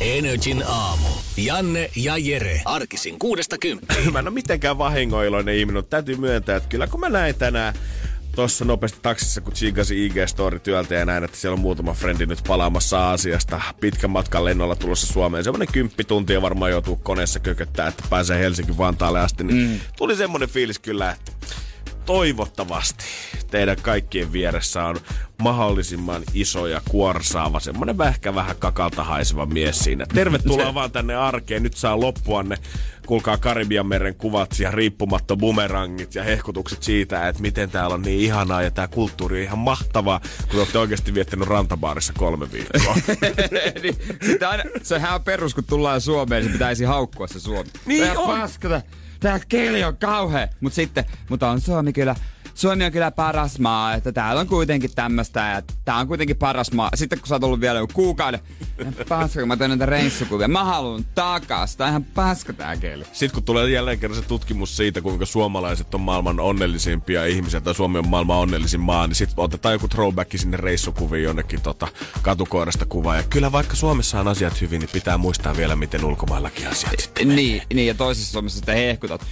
[0.00, 1.08] Energin aamu.
[1.36, 2.62] Janne ja Jere.
[2.64, 4.12] Arkisin kuudesta kymppiin.
[4.12, 7.74] Mä en ole mitenkään vahingoiloinen ihminen, mutta täytyy myöntää, että kyllä kun mä näin tänään
[8.34, 12.44] tuossa nopeasti taksissa, kun chiikasi IG-story työltä ja näin, että siellä on muutama frendi nyt
[12.46, 15.44] palaamassa Aasiasta pitkän matkan lennolla tulossa Suomeen.
[15.44, 19.44] Semmoinen kymppi tuntia varmaan joutuu koneessa kököttää, että pääsee Helsinki Vantaalle asti.
[19.44, 19.80] Niin mm.
[19.96, 21.32] Tuli semmoinen fiilis kyllä, että
[22.08, 23.04] toivottavasti
[23.50, 24.96] teidän kaikkien vieressä on
[25.42, 30.06] mahdollisimman iso ja kuorsaava, semmonen vähkä vähän kakalta haiseva mies siinä.
[30.14, 31.62] Tervetuloa vaan tänne arkeen.
[31.62, 32.56] Nyt saa loppua ne,
[33.06, 38.20] kuulkaa Karibian meren kuvat ja riippumatto bumerangit ja hehkutukset siitä, että miten täällä on niin
[38.20, 42.94] ihanaa ja tämä kulttuuri on ihan mahtavaa, kun olette oikeasti viettänyt rantabaarissa kolme viikkoa.
[43.82, 43.96] niin,
[44.48, 47.70] aina, sehän on perus, kun tullaan Suomeen, se pitäisi haukkua se Suomi.
[47.86, 48.40] Niin Tää on.
[48.40, 48.82] Paskata.
[49.20, 50.48] Tää keli on kauhea.
[50.60, 52.14] Mut sitten, mutta on Suomi kyllä
[52.58, 56.72] Suomi on kyllä paras maa, että täällä on kuitenkin tämmöstä ja tää on kuitenkin paras
[56.72, 56.90] maa.
[56.94, 58.40] Sitten kun sä oot ollut vielä joku kuukauden,
[59.08, 61.76] paska, kun mä teen näitä reissukuvia, mä haluun takas.
[61.76, 63.04] Tää on ihan paska tää keli.
[63.04, 67.74] Sitten kun tulee jälleen kerran se tutkimus siitä, kuinka suomalaiset on maailman onnellisimpia ihmisiä, tai
[67.74, 71.88] Suomi on maailman onnellisin maa, niin sitten otetaan joku throwback sinne reissukuviin jonnekin tota,
[72.22, 73.16] katukoirasta kuvaa.
[73.16, 77.28] Ja kyllä vaikka Suomessa on asiat hyvin, niin pitää muistaa vielä, miten ulkomaillakin asiat sitten
[77.28, 79.26] Niin, niin, ja toisessa Suomessa sitten hehkutat.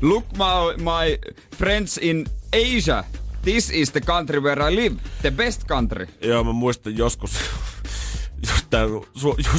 [0.00, 1.18] Look my, my
[1.56, 3.04] friends in Asia.
[3.42, 4.96] This is the country where I live.
[5.22, 6.06] The best country.
[6.20, 7.30] Joo, mä muistan joskus,
[8.48, 8.86] just tää,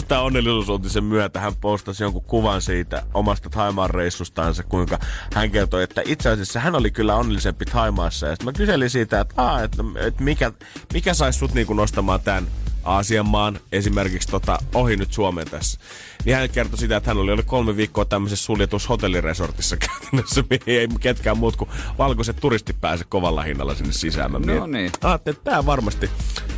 [0.07, 4.99] tää onnellisuusuutisen myötä hän postasi jonkun kuvan siitä omasta Thaimaan reissustaansa, kuinka
[5.33, 8.27] hän kertoi, että itse asiassa hän oli kyllä onnellisempi Thaimaassa.
[8.27, 10.51] Ja sitten mä kyselin siitä, että, Aa, että, että mikä,
[10.93, 12.47] mikä saisi sut niinku nostamaan tämän
[12.83, 15.79] Aasian maan esimerkiksi tota, ohi nyt Suomeen tässä.
[16.25, 20.79] Niin hän kertoi sitä, että hän oli ollut kolme viikkoa tämmöisessä suljetussa hotelliresortissa käytännössä, mihin
[20.79, 24.31] ei ketkään muut kuin valkoiset turistit pääse kovalla hinnalla sinne sisään.
[24.31, 24.91] Mä mietin- niin.
[25.03, 26.09] Ajattelin, että tämä varmasti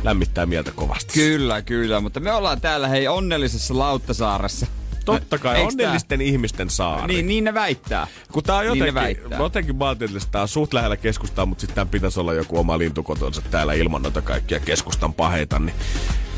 [0.04, 1.12] lämmittää mieltä kovasti.
[1.12, 4.66] Kyllä, kyllä, mutta me ollaan täällä hei onnellisessa Lauttasaaressa.
[5.04, 5.84] Totta kai, Eiks tää?
[5.86, 7.14] onnellisten ihmisten saari.
[7.14, 8.06] Niin, niin ne väittää.
[8.32, 9.38] Kun tää on Niin ne jotenkin, väittää.
[9.38, 12.58] mä jotenkin mä ajattelin, että tää on suht lähellä keskustaa, mutta sitten pitäisi olla joku
[12.58, 15.74] oma lintukotonsa täällä ilman noita kaikkia keskustan paheita, niin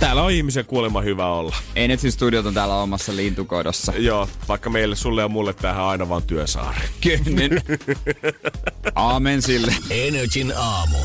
[0.01, 1.57] täällä on ihmisen kuulemma hyvä olla.
[1.77, 3.93] Enetsin studiot on täällä omassa lintukoidossa.
[3.97, 6.81] Joo, vaikka meille, sulle ja mulle tämähän on aina vaan työsaari.
[7.01, 7.61] Kyllä.
[8.95, 9.75] Aamen sille.
[9.91, 10.99] Energin aamu.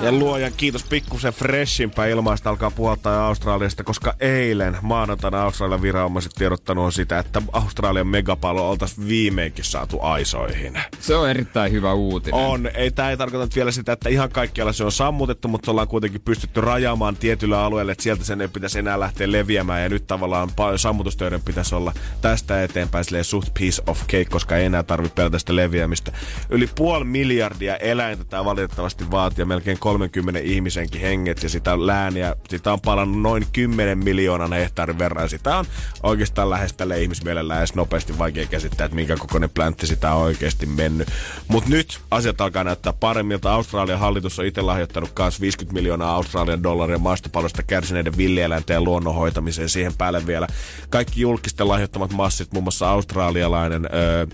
[0.00, 6.84] Ja luojan kiitos pikkusen freshimpää ilmaista alkaa puhaltaa Australiasta, koska eilen maanantaina Australian viranomaiset tiedottanut
[6.84, 10.80] on sitä, että Australian megapallo oltaisiin viimeinkin saatu aisoihin.
[11.00, 12.40] Se on erittäin hyvä uutinen.
[12.40, 12.70] On.
[12.74, 16.20] Ei, tämä ei tarkoita vielä sitä, että ihan kaikkialla se on sammutettu, mutta ollaan kuitenkin
[16.20, 19.82] pystytty rajaamaan tietyllä alueelle, että sieltä sen ei pitäisi enää lähteä leviämään.
[19.82, 24.64] Ja nyt tavallaan paljon sammutustöiden pitäisi olla tästä eteenpäin suht piece of cake, koska ei
[24.64, 26.12] enää tarvitse pelätä sitä leviämistä.
[26.50, 32.72] Yli puoli miljardia eläintä tämä valitettavasti vaatii melkein 30 ihmisenkin henget ja sitä lääniä, sitä
[32.72, 35.28] on palannut noin 10 miljoonan hehtaarin verran.
[35.28, 35.64] Sitä on
[36.02, 40.66] oikeastaan lähes tälle ihmismielellä edes nopeasti vaikea käsittää, että minkä kokoinen pläntti sitä on oikeasti
[40.66, 41.08] mennyt.
[41.48, 43.52] Mutta nyt asiat alkaa näyttää paremmilta.
[43.52, 49.14] Australian hallitus on itse lahjoittanut myös 50 miljoonaa Australian dollaria maastopallosta kärsineiden villieläinten ja luonnon
[49.14, 49.68] hoitamiseen.
[49.68, 50.46] Siihen päälle vielä
[50.90, 54.26] kaikki julkisten lahjoittamat massit, muun muassa australialainen öö,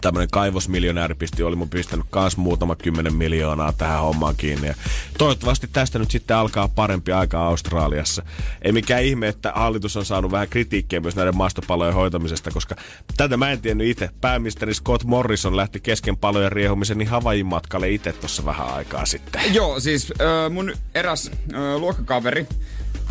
[0.00, 4.66] tämmönen kaivosmiljonääri pisti, oli mun pistänyt kans muutama kymmenen miljoonaa tähän hommaan kiinni.
[4.66, 4.74] Ja
[5.18, 8.22] toivottavasti tästä nyt sitten alkaa parempi aika Australiassa.
[8.62, 12.76] Ei mikään ihme, että hallitus on saanut vähän kritiikkiä myös näiden maastopalojen hoitamisesta, koska
[13.16, 14.10] tätä mä en tiennyt itse.
[14.20, 19.54] Pääministeri Scott Morrison lähti kesken palojen riehumisen niin Havaijin matkalle itse tuossa vähän aikaa sitten.
[19.54, 22.46] Joo, siis äh, mun eräs äh, luokkakaveri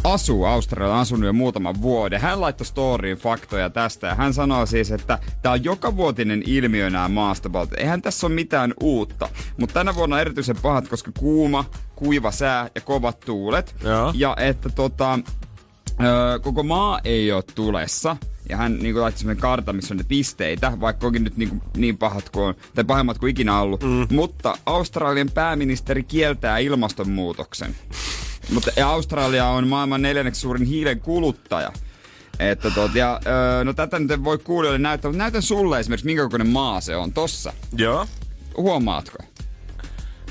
[0.04, 2.22] asuu Australiassa, asunut jo muutaman vuoden.
[2.22, 7.10] Hän laittoi storyin faktoja tästä ja hän sanoo siis, että tämä on jokavuotinen ilmiö nämä
[7.10, 7.74] maastopalot.
[7.78, 9.30] Eihän tässä ole mitään uutta,
[9.60, 13.76] mutta tänä vuonna on erityisen pahat, koska kuuma, kuiva sää ja kovat tuulet.
[13.84, 14.14] Joo.
[14.16, 15.20] Ja että tota,
[16.42, 18.18] koko maa ei ole tulessa.
[18.50, 21.98] Ja hän niin laittoi semmoinen kartan, missä on ne pisteitä, vaikka onkin nyt niin, niin
[21.98, 23.84] pahat kuin on, tai pahemmat kuin ikinä ollut.
[23.84, 24.16] Mm.
[24.16, 27.76] Mutta Australian pääministeri kieltää ilmastonmuutoksen.
[28.52, 31.72] Mutta Australia on maailman neljänneksi suurin hiilen kuluttaja.
[32.40, 36.24] Että tot, ja, öö, no tätä nyt voi kuulijoille näyttää, mutta näytän sulle esimerkiksi, minkä
[36.24, 37.54] kokoinen maa se on tossa.
[37.78, 38.08] Joo.
[38.58, 39.18] Huomaatko?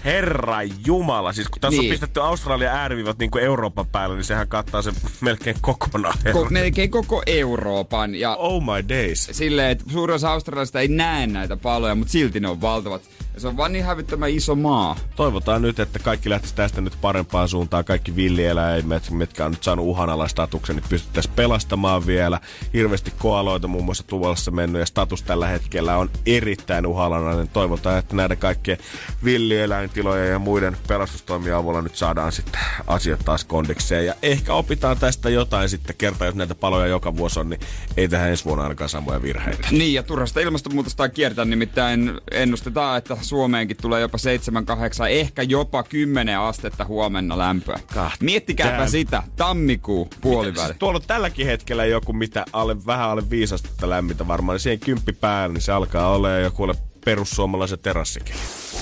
[0.05, 1.91] Herra Jumala, siis kun tässä niin.
[1.91, 6.19] On pistetty Australian ääriviivat niin kuin Euroopan päälle, niin sehän kattaa sen melkein kokonaan.
[6.29, 8.15] Ko- melkein koko Euroopan.
[8.15, 9.29] Ja Oh my days.
[9.33, 13.03] silleen, että suurin osa australialaisista ei näe näitä paloja, mutta silti ne on valtavat.
[13.37, 14.97] Se on vaan niin hävyttömän iso maa.
[15.17, 17.85] Toivotaan nyt, että kaikki lähtisi tästä nyt parempaan suuntaan.
[17.85, 22.41] Kaikki villieläimet, mitkä on nyt saanut uhanalaistatuksen, niin pystyttäisiin pelastamaan vielä.
[22.73, 27.49] Hirveästi koaloita muun muassa tuvassa mennyt ja status tällä hetkellä on erittäin uhanalainen.
[27.49, 28.79] Toivotaan, että näiden kaikkien
[29.25, 34.07] villieläintilojen ja muiden pelastustoimien avulla nyt saadaan sitten asiat taas kondikseen.
[34.07, 37.61] Ja ehkä opitaan tästä jotain sitten kertaa, jos näitä paloja joka vuosi on, niin
[37.97, 39.69] ei tähän ensi vuonna ainakaan samoja virheitä.
[39.71, 45.83] Niin, ja turhasta ilmastonmuutosta kiertää, nimittäin ennustetaan, että Suomeenkin tulee jopa 7, 8, ehkä jopa
[45.83, 47.79] 10 astetta huomenna lämpöä.
[47.95, 48.91] God Miettikääpä damn.
[48.91, 50.67] sitä, tammikuu puoliväli.
[50.67, 54.81] Siis tuolla on tälläkin hetkellä joku, mitä alle, vähän alle viisastetta lämmintä varmaan, niin siihen
[54.81, 56.75] kymppi päällä, niin se alkaa olla jo kuule
[57.05, 58.35] perussuomalaisen terassikin.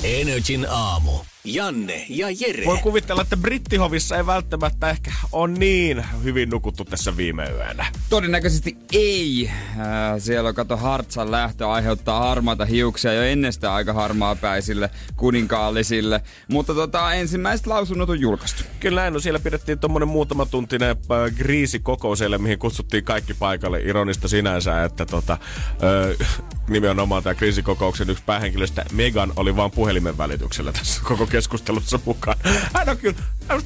[0.05, 1.13] Energin aamu.
[1.45, 2.65] Janne ja Jere.
[2.65, 7.87] Voi kuvitella, että brittihovissa ei välttämättä ehkä on niin hyvin nukuttu tässä viime yönä.
[8.11, 9.51] Todennäköisesti ei.
[9.71, 9.87] Äh,
[10.19, 16.23] siellä on kato Hartsan lähtö aiheuttaa harmaata hiuksia jo ennestään aika harmaapäisille kuninkaallisille.
[16.49, 18.63] Mutta tota, ensimmäiset lausunnot on julkaistu.
[18.81, 23.81] Kyllä näin, no siellä pidettiin tuommoinen muutama tuntinen äh, kriisikokous siellä, mihin kutsuttiin kaikki paikalle.
[23.81, 25.39] Ironista sinänsä, että tota,
[26.23, 26.29] äh,
[26.69, 32.37] nimenomaan tämä kriisikokouksen yksi päähenkilöstä Megan oli vaan puhelimen välityksellä tässä koko keskustelussa mukaan.
[32.75, 33.19] Hän on kyllä,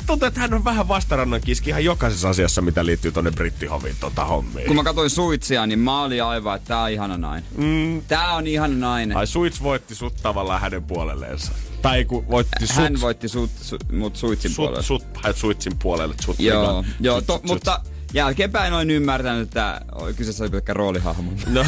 [0.07, 4.25] tuntuu, että hän on vähän vastarannan kiski ihan jokaisessa asiassa, mitä liittyy tonne brittihovin tota
[4.25, 4.67] hommiin.
[4.67, 7.45] Kun mä katsoin suitsia, niin mä olin aivan, että tää on ihana nainen.
[7.57, 8.03] Mm.
[8.09, 9.17] Tää on ihana nainen.
[9.17, 11.53] Ai Suits voitti sut tavallaan hänen puolelleensa.
[11.83, 14.83] Tai kun voitti sut, Hän voitti sut, su, mut suitsin sut, puolella.
[14.83, 16.15] sut, sut Suitsin puolelle.
[16.21, 17.94] Sut Joo, joo to, sut, sut.
[18.13, 19.81] Jälkeenpäin olen ymmärtänyt, että
[20.17, 21.33] kyseessä oli pelkkä roolihahmo.
[21.47, 21.65] No,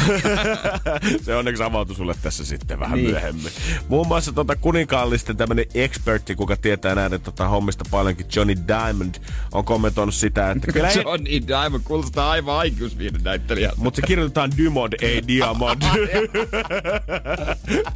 [1.25, 3.09] se onneksi avautui sulle tässä sitten vähän niin.
[3.09, 3.51] Myöhemmin.
[3.87, 9.15] Muun muassa tota kuninkaallisten tämmönen expertti, kuka tietää näiden tota hommista paljonkin, Johnny Diamond,
[9.51, 13.81] on kommentoinut sitä, että kyllä ei, Johnny Diamond kuulostaa aivan aikuisviiden näyttelijältä.
[13.81, 15.81] mutta se kirjoitetaan Dymond, ei Diamond.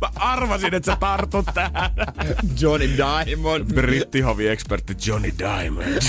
[0.01, 1.91] Mä arvasin, että sä tartut tähän.
[2.59, 3.73] Johnny Diamond.
[3.73, 6.01] Brittihovi-ekspertti Johnny Diamond.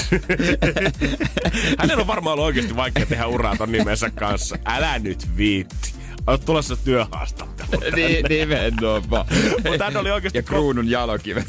[1.78, 4.58] Hänellä on varmaan ollut oikeasti vaikea tehdä uraa ton nimensä kanssa.
[4.64, 5.92] Älä nyt viitti.
[6.26, 7.92] Olet tulossa työhaastatteluun.
[7.94, 9.26] niin, nimenomaan.
[9.70, 11.46] Mutta hän oli oikeasti Ja kruunun jalokivet.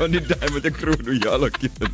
[0.00, 1.92] Johnny Diamond ja kruunun jalokivet.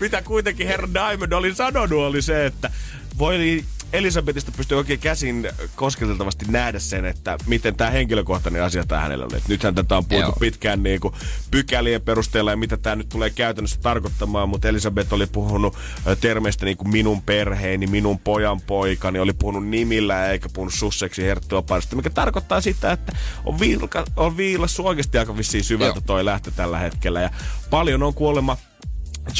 [0.00, 2.70] mitä kuitenkin herra Diamond oli sanonut, oli se, että
[3.18, 9.24] voi Elisabetista pystyy oikein käsin kosketeltavasti nähdä sen, että miten tämä henkilökohtainen asia tämä hänellä
[9.24, 9.36] oli.
[9.36, 10.36] Et nythän tätä on puhuttu Joo.
[10.40, 11.14] pitkään niin kuin
[11.50, 15.76] pykälien perusteella ja mitä tämä nyt tulee käytännössä tarkoittamaan, mutta Elisabeth oli puhunut
[16.20, 21.96] termeistä niin kuin minun perheeni, minun pojan poikani, oli puhunut nimillä eikä puhunut susseksi herttuaparista,
[21.96, 23.12] mikä tarkoittaa sitä, että
[23.44, 26.04] on, viilka, on viilassu oikeasti aika vissiin syvältä Joo.
[26.06, 27.30] toi lähtö tällä hetkellä ja
[27.70, 28.56] paljon on kuulemma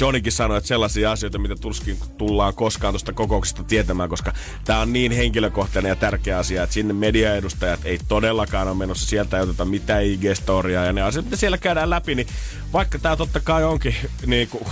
[0.01, 4.33] Johnnykin sanoi, että sellaisia asioita, mitä tuskin tullaan koskaan tuosta kokouksesta tietämään, koska
[4.65, 9.07] tämä on niin henkilökohtainen ja tärkeä asia, että sinne mediaedustajat ei todellakaan ole menossa.
[9.07, 12.29] Sieltä ei oteta mitään IG-storiaa ja ne asiat, mitä siellä käydään läpi, niin
[12.73, 13.95] vaikka tämä totta kai onkin
[14.27, 14.65] niin kuin,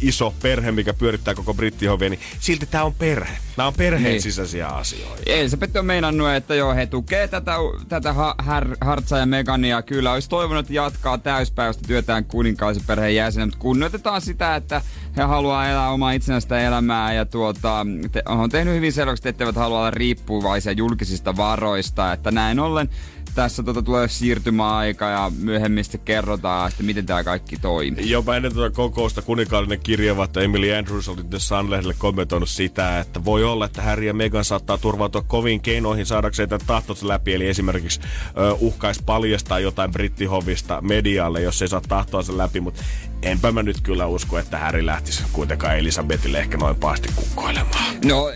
[0.00, 3.36] iso perhe, mikä pyörittää koko brittihovia, niin silti tämä on perhe.
[3.56, 4.22] Nämä on perheen Niin.
[4.22, 5.22] sisäisiä asioita.
[5.26, 7.52] Elisabeth on meinannut, että joo, he tukee tätä,
[7.88, 9.82] tätä ha, har, Hartsa ja Megania.
[9.82, 14.82] Kyllä olisi toivonut, että jatkaa täyspäiväistä työtään kuninkaallisen perheen jäsenä, mutta kunnioitetaan sitä, että
[15.16, 19.56] he haluaa elää omaa itsenäistä elämää ja tuota, te, on tehnyt hyvin selväksi, että etteivät
[19.56, 22.88] halua olla riippuvaisia julkisista varoista, että näin ollen
[23.34, 28.10] tässä tota tulee siirtymäaika ja myöhemmin sitten kerrotaan, että miten tämä kaikki toimii.
[28.10, 33.44] Jopa ennen tuota kokousta kuninkaallinen kirjavaihto Emily Andrews oli The Sun-lehdelle kommentoinut sitä, että voi
[33.44, 37.34] olla, että Harry ja Meghan saattaa turvautua koviin keinoihin saadakseen tämän tahtonsa läpi.
[37.34, 38.00] Eli esimerkiksi
[38.38, 42.60] ö, uhkaisi paljastaa jotain brittihovista medialle, jos ei saa tahtoansa läpi.
[42.60, 42.82] Mutta
[43.22, 47.94] enpä mä nyt kyllä usko, että Harry lähtisi kuitenkaan Elisabetille ehkä noin paasti kukkoilemaan.
[48.04, 48.32] No,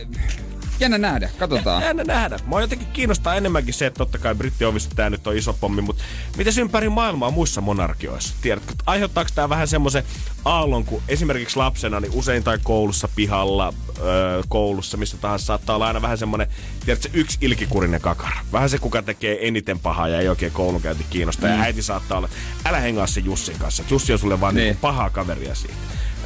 [0.83, 1.83] jännä nähdä, katsotaan.
[1.83, 2.39] Jännä nähdä.
[2.47, 6.03] Mua jotenkin kiinnostaa enemmänkin se, että totta kai brittiovissa tämä nyt on iso pommi, mutta
[6.37, 8.35] miten ympäri maailmaa muissa monarkioissa?
[8.43, 10.05] Tiedätkö, aiheuttaako tämä vähän semmoisen
[10.45, 15.87] aallon, kun esimerkiksi lapsena niin usein tai koulussa pihalla, öö, koulussa, missä tahansa saattaa olla
[15.87, 16.49] aina vähän semmoinen,
[16.85, 18.37] tiedätkö, yksi ilkikurinen kakara.
[18.53, 21.47] Vähän se, kuka tekee eniten pahaa ja ei oikein koulunkäynti kiinnosta.
[21.47, 21.53] Mm.
[21.53, 22.29] Ja äiti saattaa olla,
[22.65, 23.85] älä hengaa se Jussin kanssa.
[23.91, 24.63] Jussi on sulle vaan niin.
[24.63, 24.73] Niin.
[24.73, 25.75] Niin pahaa kaveria siitä.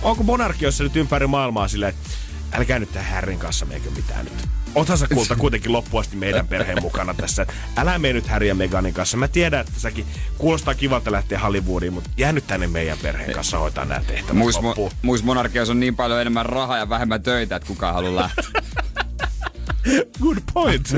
[0.03, 2.11] Onko monarkioissa nyt ympäri maailmaa silleen, että
[2.53, 4.49] älkää nyt tähän Härrin kanssa meikö mitään nyt.
[4.75, 7.47] Othan sä kulta kuitenkin loppuasti meidän perheen mukana tässä.
[7.77, 9.17] Älä mene nyt Harry ja Meganin kanssa.
[9.17, 10.07] Mä tiedän, että säkin
[10.39, 14.91] kuulostaa kivalta lähteä Hollywoodiin, mutta jää nyt tänne meidän perheen kanssa hoitaa nämä tehtävät loppuun.
[14.91, 18.45] mo- muis monarkioissa on niin paljon enemmän rahaa ja vähemmän töitä, että kukaan haluaa lähteä.
[20.23, 20.89] Good point.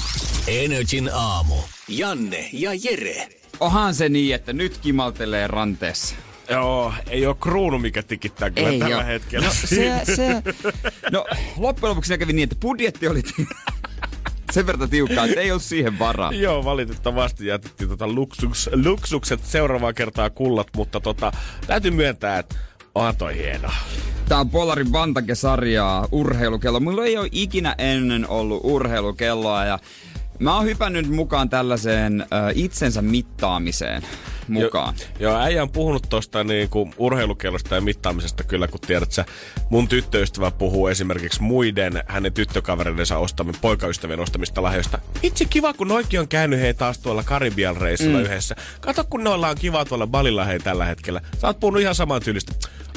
[0.48, 1.54] Energin aamu.
[1.88, 3.28] Janne ja Jere.
[3.60, 6.14] Onhan se niin, että nyt kimaltelee ranteessa.
[6.50, 9.04] Joo, ei ole kruunu, mikä tikittää kyllä Ei tällä oo.
[9.04, 9.46] hetkellä.
[9.46, 10.42] No, se, se,
[11.12, 13.22] no loppujen lopuksi kävi niin, että budjetti oli
[14.52, 16.32] sen verran tiukkaa, että ei ollut siihen varaa.
[16.32, 21.32] Joo, valitettavasti jätettiin tota luksuks, luksukset seuraavaa kertaa kullat, mutta tota,
[21.66, 22.54] täytyy myöntää, että
[22.94, 23.68] onhan toi hieno.
[24.28, 26.80] Tää on Polarin Vantake-sarjaa, urheilukello.
[26.80, 29.78] Mulla ei ole ikinä ennen ollut urheilukelloa ja
[30.38, 34.02] mä oon hypännyt mukaan tällaiseen äh, itsensä mittaamiseen
[34.48, 34.94] mukaan.
[34.98, 39.24] Jo, joo, äijä on puhunut tosta niinku urheilukellosta ja mittaamisesta kyllä, kun tiedät sä,
[39.70, 44.98] mun tyttöystävä puhuu esimerkiksi muiden hänen tyttökavereidensa ostamien, poikaystävien ostamista lahjoista.
[45.22, 48.24] Itse kiva, kun noikin on käynyt hei taas tuolla Karibian reissulla mm.
[48.24, 48.56] yhdessä.
[48.80, 51.20] Kato, kun noilla on kiva tuolla Balilla hei tällä hetkellä.
[51.40, 52.52] Sä oot puhunut ihan saman tyylistä.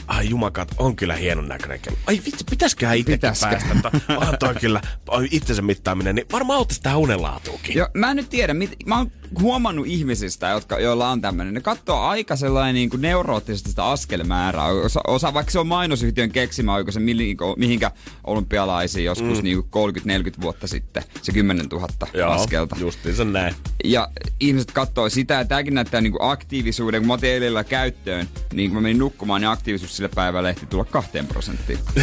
[0.08, 1.98] Ai jumakat, on kyllä hienon näköinen kello.
[2.08, 3.50] Ai vitsi, pitäisiköhän itsekin Pitäisikö?
[3.50, 3.90] päästä.
[4.08, 7.76] To, onhan toi kyllä, oi, itsensä mittaaminen, niin varmaan auttaisi tähän unenlaatuukin.
[7.76, 9.12] Joo, mä en nyt tiedä, mit, mä oon
[9.42, 11.54] huomannut ihmisistä, jotka, joilla on tämmöinen.
[11.54, 14.66] Ne katsoo aika sellainen niin kuin neuroottisesti sitä askelmäärää.
[14.66, 17.92] Osa, osa, vaikka se on mainosyhtiön keksimä, oiko se mihin, mihinkä
[18.24, 19.44] olympialaisiin joskus mm.
[19.44, 22.76] niin 30-40 vuotta sitten, se 10 000 Joo, askelta.
[22.80, 23.56] justiinsa näin.
[23.84, 28.70] Ja ihmiset katsoo sitä, ja tämäkin näyttää niinku aktiivisuuden, kun mä otin eilen käyttöön, niin
[28.70, 31.80] kun mä menin nukkumaan, niin aktiivisuus sillä päivällä ehti tulla kahteen prosenttiin.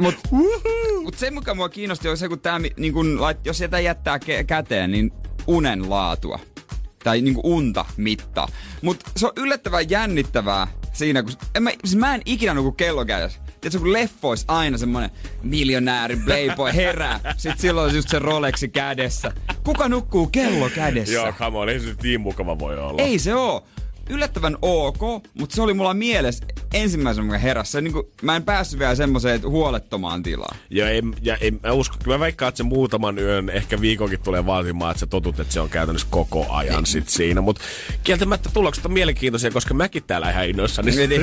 [0.00, 0.14] Mut,
[1.02, 4.18] mut se, mikä mua kiinnosti, on se, kun tää, niin kun, lait, jos sitä jättää
[4.18, 5.12] ke- käteen, niin
[5.46, 6.38] unen laatua.
[7.04, 8.48] Tai niinku unta mittaa.
[8.82, 13.04] Mut se on yllättävän jännittävää siinä, kun en mä, siis mä en ikinä nuku kello
[13.04, 13.38] kädessä.
[13.60, 15.10] Tiedätkö, kun leffois aina semmonen
[15.42, 17.20] miljonääri, playboy herää.
[17.36, 19.32] Sitten silloin just se Rolexi kädessä.
[19.64, 21.14] Kuka nukkuu kello kädessä?
[21.14, 23.02] Joo, come on, ei se nyt niin mukava voi olla.
[23.02, 23.66] Ei se oo.
[24.10, 25.00] Yllättävän ok,
[25.38, 26.44] mutta se oli mulla mielessä
[26.74, 27.70] ensimmäisenä, mikä heräsi.
[27.72, 30.56] Se, niin kuin, mä en päässyt vielä semmoiseen huolettomaan tilaan.
[30.70, 34.20] Ja, en, ja en, mä usko, kyllä mä veikkaan, että se muutaman yön, ehkä viikonkin
[34.20, 36.86] tulee vaatimaan, että sä totut, että se on käytännössä koko ajan Niin.
[36.86, 37.40] sit siinä.
[37.40, 37.62] Mutta
[38.04, 41.22] kieltämättä tulokset on mielenkiintoisia, koska mäkin täällä ihan innoissani Niin, niin.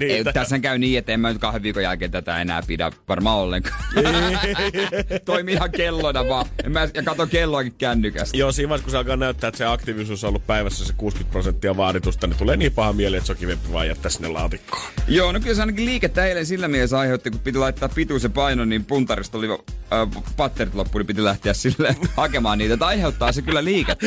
[0.00, 0.32] Ei, niitä.
[0.32, 3.84] tässä käy niin, että en mä nyt kahden viikon jälkeen tätä enää pidä varmaan ollenkaan.
[5.24, 6.46] Toimii ihan kellona vaan.
[6.64, 8.36] En mä, ja kato kelloakin kännykästä.
[8.36, 11.32] Joo, siinä vaiheessa, kun se alkaa näyttää, että se aktiivisuus on ollut päivässä se 60
[11.32, 14.82] prosenttia vaaditusta, niin tulee niin paha mieli, että se on kivempi vaan jättää sinne laatikkoon.
[15.08, 18.30] Joo, no kyllä se ainakin liikettä eilen sillä mielessä aiheutti, kun piti laittaa pituus ja
[18.30, 22.74] paino, niin puntarista oli äh, patterit loppu, niin piti lähteä sille hakemaan niitä.
[22.74, 24.06] Että aiheuttaa se kyllä liikettä.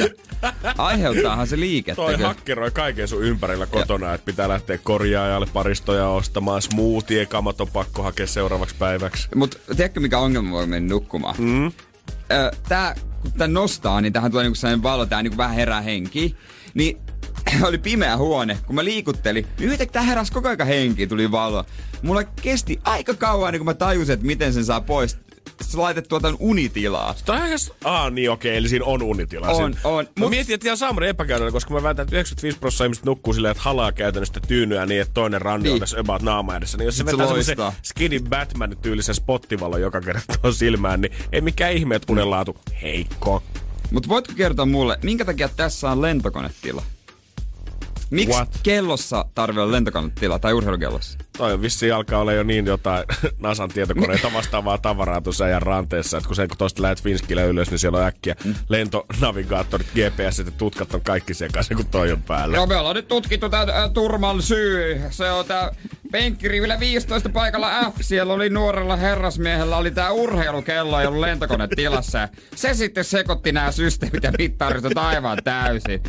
[0.77, 1.95] Aiheuttaahan se liikettä.
[1.95, 2.27] Toi kyllä.
[2.27, 6.61] hakkeroi kaiken sun ympärillä kotona, että pitää lähteä korjaajalle paristoja ostamaan.
[6.61, 9.27] Smoothie, kamat on pakko hakea seuraavaksi päiväksi.
[9.35, 11.35] Mut tiedätkö mikä ongelma voi mennä nukkumaan?
[11.37, 11.65] Mm.
[11.65, 15.81] Ö, tää, kun tää nostaa, niin tähän tulee niinku sellainen valo, tää niinku vähän herää
[15.81, 16.35] henki.
[16.73, 16.97] Niin
[17.67, 21.65] oli pimeä huone, kun mä liikuttelin, niin yhtäkkiä heräsi koko ajan henki, tuli valo.
[22.01, 25.17] Mulla kesti aika kauan, niin kun mä tajusin, että miten sen saa pois.
[25.61, 27.15] Se laitettua tän unitilaa.
[27.25, 27.43] Toi on.
[27.83, 29.47] Ah, niin okei, eli siinä on unitila.
[29.47, 29.77] On, siinä.
[29.83, 30.05] on.
[30.19, 33.33] Mä Mut- mietin, että ihan saamari epäkäytännön, koska mä väitän, että 95 prosenttia ihmiset nukkuu
[33.33, 35.73] silleen, että halaa käytännössä tyynyä niin, että toinen Niin.
[35.73, 36.77] on tässä about naama edessä.
[36.77, 37.79] Niin jos se Sit se vetää semmoisen loistaa.
[37.83, 43.43] skinny Batman-tyylisen spottivalon joka kerta tuohon silmään, niin ei mikään ihme, että unenlaatu heikko.
[43.91, 46.83] Mut voitko kertoa mulle, minkä takia tässä on lentokonetila?
[48.11, 48.59] Miksi What?
[48.63, 51.17] kellossa tarvii olla lentokonetila tai urheilukellossa?
[51.37, 53.03] Toi vissiin alkaa olla jo niin jotain
[53.39, 57.69] Nasan tietokoneita vastaavaa tavaraa tuossa ajan ranteessa, että kun sen kun tosta lähet Finskille ylös,
[57.71, 58.55] niin siellä on äkkiä Mm.
[58.69, 62.57] lentonavigaattorit, GPS ja tutkat on kaikki sekaisin, kun toi on päällä.
[62.57, 65.01] Joo, me ollaan nyt tutkittu tää ä, Turman syy.
[65.09, 65.71] Se on tää
[66.11, 67.95] penkkirivillä 15 paikalla F.
[68.01, 72.17] Siellä oli nuorella herrasmiehellä oli tää urheilukello, ei ollut lentokone tilassa.
[72.19, 76.01] Ja Se sitten sekoitti nämä systeemit ja mittaristot aivan täysin.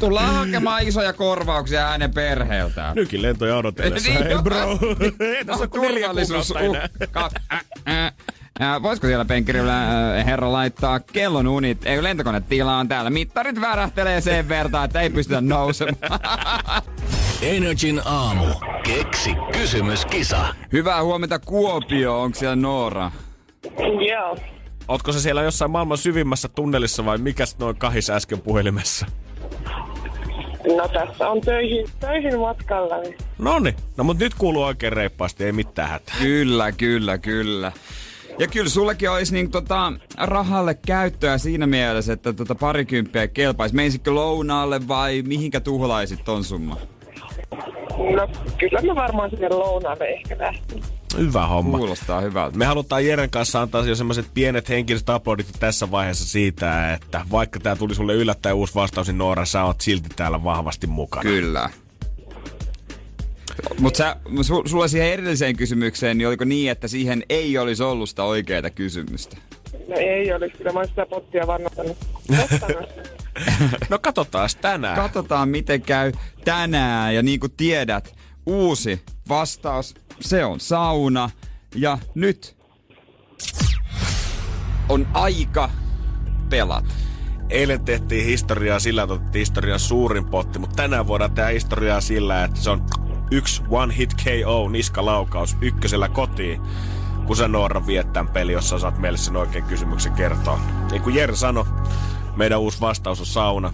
[0.00, 2.94] Tullaan hakemaan isoja korvauksia hänen perheeltään.
[2.96, 4.08] Nytkin lentoja odotellessa.
[4.08, 4.42] Niin, Hei joo.
[4.42, 4.71] bro,
[5.46, 5.70] tässä on
[8.62, 9.82] ä, Voisiko siellä penkkirillä
[10.18, 11.86] ä, herra laittaa kellon unit?
[11.86, 13.10] Ei lentokone tilaan täällä.
[13.10, 16.20] Mittarit värähtelee sen verran, että ei pystytä nousemaan.
[17.42, 18.44] Energin aamu.
[18.84, 20.54] Keksi kysymyskisa.
[20.72, 23.10] Hyvää huomenta Kuopio, onko siellä Noora?
[24.10, 24.36] Joo.
[24.88, 29.06] Ootko se siellä jossain maailman syvimmässä tunnelissa vai mikäs noin kahis äsken puhelimessa?
[30.76, 32.98] No tässä on töihin, töihin matkalla.
[32.98, 33.16] Niin.
[33.38, 36.14] Noni, no mut nyt kuuluu oikein reippaasti, ei mitään hätää.
[36.18, 37.72] Kyllä, kyllä, kyllä.
[38.38, 43.74] Ja kyllä sullekin olisi niin, tota, rahalle käyttöä siinä mielessä, että tota, parikymppiä kelpaisi.
[43.74, 46.76] Meisikö lounaalle vai mihinkä tuhlaisit ton summa?
[47.98, 48.28] No
[48.58, 50.82] kyllä mä varmaan sinne lounaalle ehkä lähtin.
[51.18, 51.78] Hyvä homma.
[51.78, 52.58] Kuulostaa hyvältä.
[52.58, 57.60] Me halutaan Jeren kanssa antaa jo semmoiset pienet henkiset aplodit tässä vaiheessa siitä, että vaikka
[57.60, 61.22] tää tuli sulle yllättäen uusi vastaus, niin Noora, sä oot silti täällä vahvasti mukana.
[61.22, 61.70] Kyllä.
[63.78, 68.24] Mutta su, sulla siihen edelliseen kysymykseen, niin oliko niin, että siihen ei olisi ollut sitä
[68.24, 69.36] oikeaa kysymystä?
[69.88, 71.46] No ei olisi, kyllä mä olisin sitä pottia.
[73.90, 74.96] No katsotaan tänään.
[74.96, 76.12] Katsotaan, miten käy
[76.44, 77.14] tänään.
[77.14, 78.14] Ja niin kuin tiedät,
[78.46, 81.30] uusi vastaus, se on sauna.
[81.74, 82.56] Ja nyt
[84.88, 85.70] on aika
[86.50, 86.94] pelata.
[87.50, 92.44] Eilen tehtiin historiaa sillä, että otettiin historian suurin potti, mutta tänään voidaan tehdä historiaa sillä,
[92.44, 92.86] että se on
[93.30, 96.60] yksi one hit KO niskalaukaus ykkösellä kotiin.
[97.26, 100.60] Kun sä Noora viet tämän peli, jossa saat meille sen oikein kysymyksen kertoa.
[100.90, 101.64] Niin kuin Jere sanoi,
[102.36, 103.72] meidän uusi vastaus on sauna.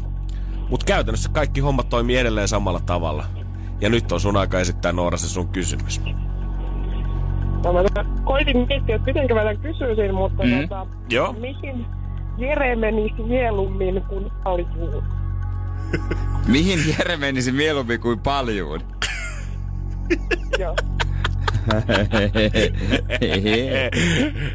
[0.68, 3.24] Mutta käytännössä kaikki hommat toimii edelleen samalla tavalla.
[3.80, 6.00] Ja nyt on sun aika esittää Noora se sun kysymys.
[7.64, 7.82] No, mä
[8.24, 10.60] koitin miettiä, että miten mä tämän kysyisin, mutta Mm.
[10.68, 11.32] tota, Joo.
[11.32, 11.86] mihin
[12.38, 15.02] Jere menisi mieluummin kuin aljuun?
[16.46, 18.80] Mihin Jere menisi mieluummin kuin paljuun?
[20.58, 20.76] Joo.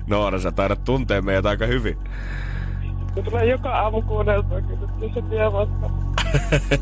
[0.08, 1.98] Noora, sä taidat tuntea meidät aika hyvin.
[3.16, 5.90] Se tulee joka aamu kuunneltua, kyllä se tie vasta.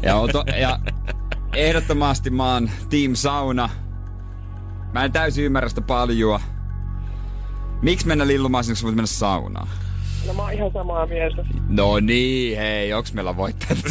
[0.01, 0.79] ja, oto, ja
[1.55, 3.69] ehdottomasti mä oon Team Sauna.
[4.93, 6.39] Mä en täysin ymmärrä sitä paljua.
[7.81, 9.67] Miksi mennä lillumaan sinne, kun voit mennä saunaan?
[10.27, 11.45] No mä oon ihan samaa mieltä.
[11.67, 13.83] No niin, hei, onks meillä voittajat?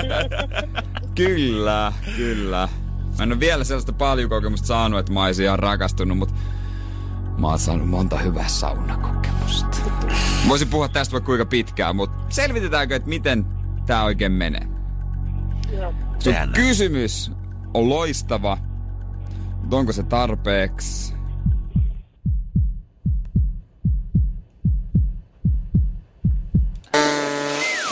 [1.14, 2.68] kyllä, kyllä.
[3.18, 6.34] Mä en ole vielä sellaista paljukokemusta saanut, että mä olisin ihan rakastunut, mutta
[7.38, 9.78] mä oon saanut monta hyvää saunakokemusta.
[10.48, 13.46] Voisin puhua tästä vaikka kuinka pitkään, mutta selvitetäänkö, että miten
[13.86, 14.66] tää oikein menee?
[15.72, 15.94] Joo.
[16.18, 17.32] Sun kysymys
[17.74, 18.58] on loistava,
[19.68, 21.14] mutta onko se tarpeeksi?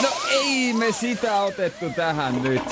[0.01, 2.63] No ei me sitä otettu tähän nyt.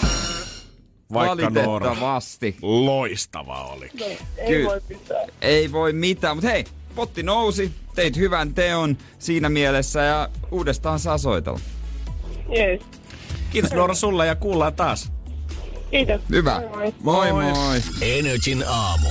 [1.14, 1.86] Vaikka Noora.
[1.86, 2.58] Valitettavasti.
[2.62, 3.92] Loistava oli.
[4.38, 4.70] Ei Kyllä.
[4.70, 5.26] voi pitää.
[5.42, 11.18] Ei voi mitään, mutta hei, potti nousi, teit hyvän teon siinä mielessä ja uudestaan saa
[11.18, 11.60] soitella.
[12.50, 12.82] Jees.
[13.52, 15.15] Kiitos Noora sulle ja kuullaan taas.
[15.96, 16.22] Kiitos.
[16.30, 16.62] Hyvä.
[17.04, 17.44] Moi moi.
[17.44, 17.82] Moi moi.
[18.02, 19.10] Energin aamu.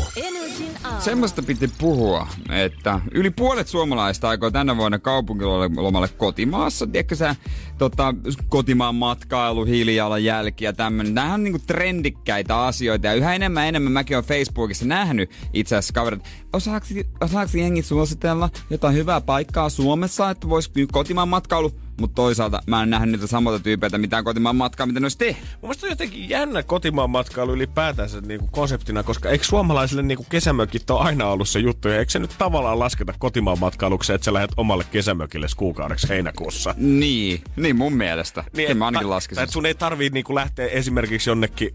[0.98, 6.86] Semmoista piti puhua, että yli puolet suomalaista aikoo tänä vuonna kaupunkilomalle kotimaassa.
[6.86, 7.36] Tiedätkö sä,
[7.78, 8.14] tota,
[8.48, 11.14] kotimaan matkailu, hiilijalanjälki ja tämmönen.
[11.14, 15.94] Nämähän on niinku trendikkäitä asioita ja yhä enemmän enemmän mäkin olen Facebookissa nähnyt itse asiassa
[15.94, 16.22] kaverit.
[16.52, 16.86] Osaako,
[17.20, 22.90] osaako jengi suositella jotain hyvää paikkaa Suomessa, että voisi kotimaan matkailu mutta toisaalta mä en
[22.90, 25.42] nähnyt niitä samoja tyypeitä mitään kotimaan matkaa, mitä ne olisi tehnyt.
[25.42, 30.16] Mun mielestä on jotenkin jännä kotimaan matkailu ylipäätänsä niin kuin konseptina, koska eikö suomalaisille niin
[30.16, 34.12] kuin kesämökit ole aina ollut se juttu, ja eikö se nyt tavallaan lasketa kotimaan matkailuksi,
[34.12, 36.74] että sä lähdet omalle kesämökille kuukaudeksi heinäkuussa?
[36.78, 38.44] Niin, niin mun mielestä.
[38.56, 39.48] Niin, mä ainakin ta- laskisin.
[39.48, 41.74] sun ei tarvii niinku lähteä esimerkiksi jonnekin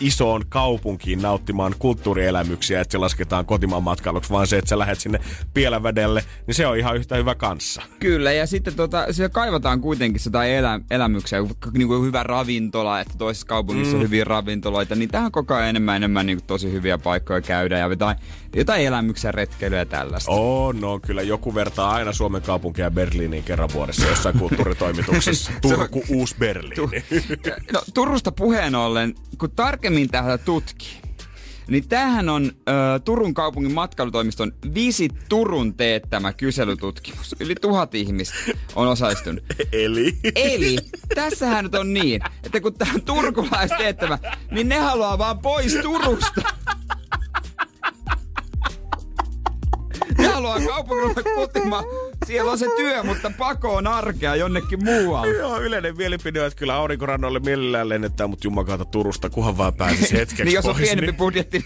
[0.00, 5.20] isoon kaupunkiin nauttimaan kulttuurielämyksiä, että se lasketaan kotimaan matkailuksi, vaan se, että sä lähdet sinne
[5.54, 7.82] Pielävedelle, niin se on ihan yhtä hyvä kanssa.
[8.00, 11.38] Kyllä, ja sitten tota, siellä kaivataan kuitenkin sitä elä, elämyksiä,
[11.72, 14.00] niin kuin hyvä ravintola, että toisessa kaupungissa mm.
[14.00, 17.78] on hyviä ravintoloita, niin tähän koko ajan enemmän enemmän niin kuin tosi hyviä paikkoja käydä
[17.78, 18.16] ja jotain,
[18.56, 20.30] jotain elämyksiä, retkeilyä ja tällaista.
[20.30, 25.52] On, no kyllä joku vertaa aina Suomen kaupunkia Berliiniin kerran vuodessa jossain kulttuuritoimituksessa.
[25.62, 27.04] Turku, uusi Berliini.
[27.72, 31.02] No, Turusta puheen ollen, kun tarkemmin tähän tutkii,
[31.68, 32.72] niin tämähän on ö,
[33.04, 37.36] Turun kaupungin matkailutoimiston Visit Turun teettämä kyselytutkimus.
[37.40, 38.36] Yli tuhat ihmistä
[38.74, 39.44] on osallistunut.
[39.72, 40.18] Eli?
[40.34, 40.76] Eli
[41.14, 44.18] tässähän nyt on niin, että kun tämä on turkulais teettämä,
[44.50, 46.42] niin ne haluaa vaan pois Turusta.
[50.18, 51.84] Ne haluaa kaupungilla kotimaan.
[52.28, 55.36] Siellä on se työ, mutta pako on arkea jonnekin muualle.
[55.36, 60.44] Joo, yleinen mielipide että kyllä aurinkorannoille mielellään lennetään, mutta jumakaata Turusta, kunhan vaan pääsisi hetkeksi
[60.44, 60.82] niin jos on pois.
[60.84, 61.16] pienempi niin...
[61.16, 61.64] budjetti,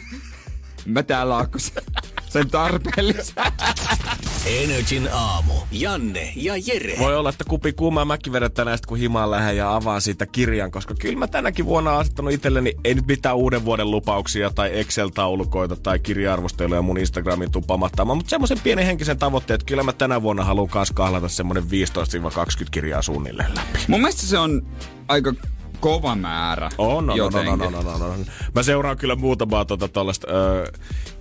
[0.86, 1.48] mä täällä
[2.28, 3.34] sen tarpeellisen.
[4.46, 5.54] Energin aamu.
[5.72, 6.94] Janne ja Jere.
[6.98, 10.26] Voi olla, että kupi kuumaa mäkin vedän tänään, sit kun himaan lähden ja avaan siitä
[10.26, 14.70] kirjan, koska kyllä mä tänäkin vuonna asettanut itselleni ei nyt mitään uuden vuoden lupauksia tai
[14.80, 20.22] Excel-taulukoita tai kirja-arvosteluja mun Instagramin tupamattamaan, mutta semmoisen pienen henkisen tavoitteen, että kyllä mä tänä
[20.22, 21.66] vuonna haluan kanssa kahlata semmoinen 15-20
[22.70, 23.78] kirjaa suunnilleen läpi.
[23.88, 24.66] Mun mielestä se on
[25.08, 25.34] aika
[25.82, 26.70] kova määrä.
[26.78, 28.26] On, on, on, on, on, on, on, on.
[28.54, 30.72] Mä seuraan kyllä muutamaa tuota, tollaista, ö,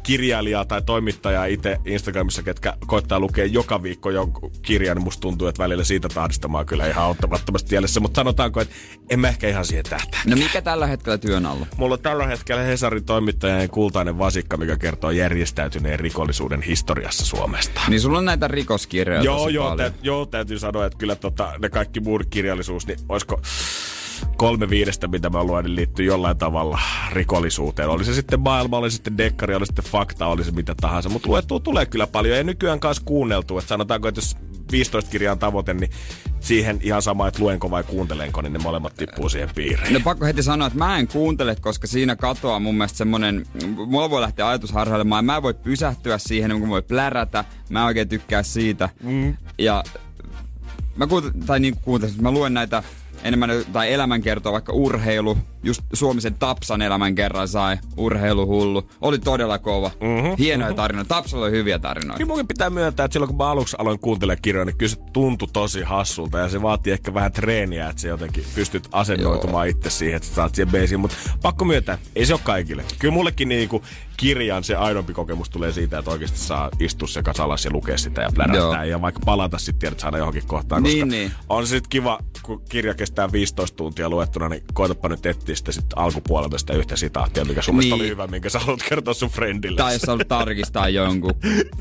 [0.03, 5.63] kirjailijaa tai toimittajaa itse Instagramissa, ketkä koittaa lukea joka viikko jonkun kirjan, musta tuntuu, että
[5.63, 8.75] välillä siitä tahdista mä oon kyllä ihan auttamattomasti tielessä, mutta sanotaanko, että
[9.09, 10.21] en mä ehkä ihan siihen tähtää.
[10.25, 11.67] No mikä tällä hetkellä työn alla?
[11.77, 17.81] Mulla on tällä hetkellä Hesarin toimittajan kultainen vasikka, mikä kertoo järjestäytyneen rikollisuuden historiassa Suomesta.
[17.87, 21.69] Niin sulla on näitä rikoskirjoja Joo, joo, tä, joo, täytyy sanoa, että kyllä tota, ne
[21.69, 23.41] kaikki muut kirjallisuus, niin olisiko
[24.37, 26.79] kolme viidestä, mitä mä luen, niin liittyy jollain tavalla
[27.11, 27.89] rikollisuuteen.
[27.89, 31.09] Oli se sitten maailma, oli se sitten dekkari, oli sitten fakta, oli se mitä tahansa.
[31.09, 33.57] Mutta luettua tulee kyllä paljon ja nykyään kanssa kuunneltu.
[33.57, 34.37] Että sanotaanko, että jos
[34.71, 35.91] 15 kirjan tavoite, niin
[36.39, 39.93] siihen ihan sama, että luenko vai kuuntelenko, niin ne molemmat tippuu siihen piiriin.
[39.93, 43.45] No pakko heti sanoa, että mä en kuuntele, koska siinä katoaa mun mielestä semmonen,
[43.87, 48.09] mulla voi lähteä ajatus harhailemaan, mä en voi pysähtyä siihen, mä voi plärätä, mä oikein
[48.09, 48.89] tykkää siitä.
[49.03, 49.37] Mm.
[49.57, 49.83] Ja
[50.95, 52.83] mä kuuntelen, tai niin kuuntelen, mä luen näitä
[53.23, 59.91] enemmän tai elämänkertoa, vaikka urheilu, just Suomisen Tapsan elämänkerran sai, urheiluhullu, oli todella kova.
[60.01, 60.75] Mm-hmm, Hienoja mm-hmm.
[60.75, 62.17] tarinoita, Tapsalla oli hyviä tarinoita.
[62.17, 64.97] Kyllä munkin pitää myöntää, että silloin kun mä aluksi aloin kuuntelemaan kirjoja, niin kyllä se
[65.13, 69.89] tuntui tosi hassulta ja se vaatii ehkä vähän treeniä, että se jotenkin pystyt asennoitumaan itse
[69.89, 70.99] siihen, että saat siihen beisiin.
[70.99, 72.83] Mutta pakko myöntää, ei se ole kaikille.
[72.99, 73.83] Kyllä mullekin niinku
[74.17, 78.21] kirjan se aidompi kokemus tulee siitä, että oikeasti saa istua se alas ja lukea sitä
[78.21, 80.83] ja plärähtää ja vaikka palata sitten tiedät saada johonkin kohtaan.
[80.83, 81.31] Koska niin, niin.
[81.49, 85.73] on se sitten kiva, kun kirja kestää 15 tuntia luettuna, niin koetapa nyt etsiä sitten
[85.73, 87.93] sit alkupuolelta sitä yhtä sitaattia, mikä sun niin.
[87.93, 89.77] oli hyvä, minkä sä haluat kertoa sun friendille.
[89.77, 91.33] Tai jos haluat tarkistaa jonkun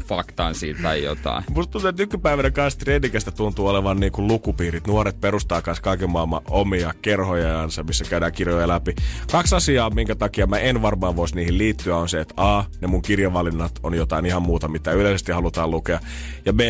[0.08, 1.44] faktaan siitä tai jotain.
[1.50, 4.86] Musta tuntuu, että nykypäivänä kanssa trendikästä tuntuu olevan niin kuin lukupiirit.
[4.86, 8.94] Nuoret perustaa kanssa kaiken maailman omia kerhojaansa, missä käydään kirjoja läpi.
[9.32, 12.86] Kaksi asiaa, minkä takia mä en varmaan voisi niihin liittyä, on se, että A, ne
[12.86, 16.00] mun kirjavalinnat on jotain ihan muuta, mitä yleisesti halutaan lukea.
[16.44, 16.60] Ja B,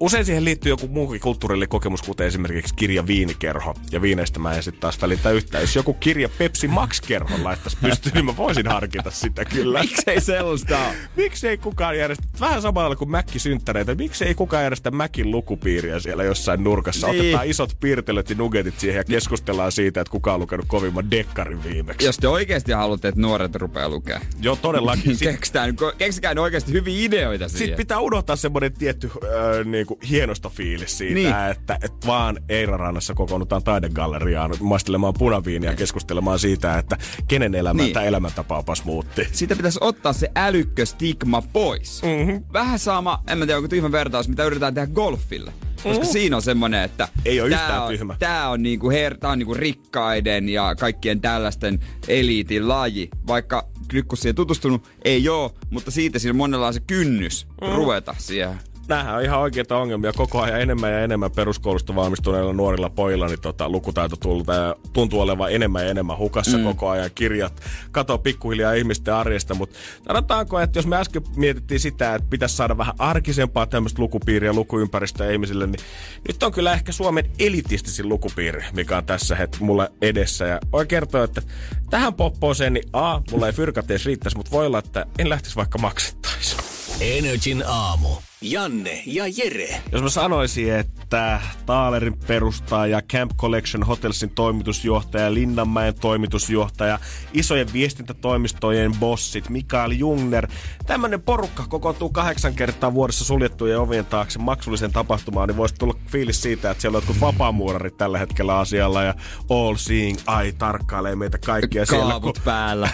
[0.00, 3.74] Usein siihen liittyy joku muukin kulttuurillinen kokemus, kuten esimerkiksi kirja Viinikerho.
[3.92, 5.62] Ja viineistä mä en sitten taas välitä yhtään.
[5.62, 9.80] Jos joku kirja Pepsi Max-kerho laittaisi pystyyn, niin mä voisin harkita sitä kyllä.
[9.80, 10.78] Miksei sellaista?
[11.16, 16.64] Miksei kukaan järjestä, vähän samalla kuin Mäkki synttäreitä, miksei kukaan järjestä Mäkin lukupiiriä siellä jossain
[16.64, 17.06] nurkassa.
[17.06, 17.20] Niin.
[17.20, 21.64] Otetaan isot piirtelöt ja nugetit siihen ja keskustellaan siitä, että kuka on lukenut kovimman dekkarin
[21.64, 22.06] viimeksi.
[22.06, 24.20] Jos te oikeasti haluatte, että nuoret rupeaa lukea.
[24.42, 25.18] Joo, todellakin.
[25.18, 27.58] Keksitään, keksikään oikeasti hyviä ideoita siihen.
[27.58, 31.34] Sitten pitää unohtaa semmoinen tietty äh, niin kuin hienosta fiilis siitä, niin.
[31.50, 36.96] että, että vaan Eirarannassa kokoonnutaan taidegalleriaan maistelemaan punaviiniä ja keskustelemaan siitä, että
[37.28, 37.92] kenen elämä niin.
[37.92, 39.28] tämä elämäntapa opas muutti.
[39.32, 42.02] Siitä pitäisi ottaa se älykkö stigma pois.
[42.02, 42.44] Mm-hmm.
[42.52, 45.52] Vähän sama, en mä tiedä onko tyhmä vertaus, mitä yritetään tehdä golfille.
[45.82, 46.10] Koska mm.
[46.10, 48.16] siinä on semmonen, että ei ole yhtään on, tyhmä.
[48.18, 53.08] Tää on, niinku her, tää on niinku rikkaiden ja kaikkien tällaisten eliitin laji.
[53.26, 57.76] Vaikka nyt kun siihen tutustunut, ei oo, mutta siitä siinä monella on se kynnys mm.
[57.76, 60.12] ruveta siihen näähän on ihan oikeita ongelmia.
[60.12, 65.52] Koko ajan enemmän ja enemmän peruskoulusta valmistuneilla nuorilla pojilla niin tota, lukutaito tulta, tuntuu olevan
[65.52, 66.64] enemmän ja enemmän hukassa mm.
[66.64, 67.10] koko ajan.
[67.14, 72.56] Kirjat katoo pikkuhiljaa ihmisten arjesta, mutta sanotaanko, että jos me äsken mietittiin sitä, että pitäisi
[72.56, 75.80] saada vähän arkisempaa tämmöistä lukupiiriä lukuympäristöä ihmisille, niin
[76.28, 80.46] nyt on kyllä ehkä Suomen elitistisin lukupiiri, mikä on tässä het mulle edessä.
[80.46, 81.42] Ja voi kertoa, että
[81.90, 85.56] tähän poppooseen, niin A, mulla ei fyrkat edes riittäisi, mutta voi olla, että en lähtisi
[85.56, 86.56] vaikka maksettaisi.
[87.00, 88.08] Energin aamu.
[88.44, 89.82] Janne ja Jere.
[89.92, 96.98] Jos mä sanoisin, että Taalerin perustaja, Camp Collection Hotelsin toimitusjohtaja, Linnanmäen toimitusjohtaja,
[97.32, 100.48] isojen viestintätoimistojen bossit, Mikael Jungner,
[100.86, 106.42] tämmönen porukka kokoontuu kahdeksan kertaa vuodessa suljettujen ovien taakse maksulliseen tapahtumaan, niin voisi tulla fiilis
[106.42, 109.14] siitä, että siellä on jotkut vapaamuurarit tällä hetkellä asialla ja
[109.50, 112.10] All Seeing Eye tarkkailee meitä kaikkia siellä.
[112.10, 112.44] Kaavut kun...
[112.52, 112.88] päällä.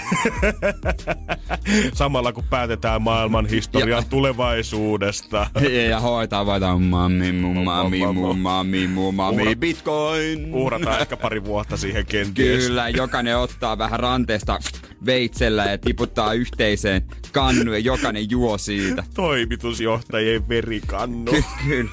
[1.94, 5.70] Samalla kun päätetään maailman historian tulevaisuudesta hoitaa.
[5.90, 10.54] ja hoitaa vaita mami, mu, mami, mu, mami, mu, mami, bitcoin.
[10.54, 12.66] Uhrataan ehkä pari vuotta siihen kenties.
[12.66, 14.58] Kyllä, jokainen ottaa vähän ranteesta
[15.06, 19.04] veitsellä ja tiputtaa yhteiseen kannu ja jokainen juo siitä.
[19.14, 21.32] Toimitusjohtajien verikannu.
[21.68, 21.90] Kyllä.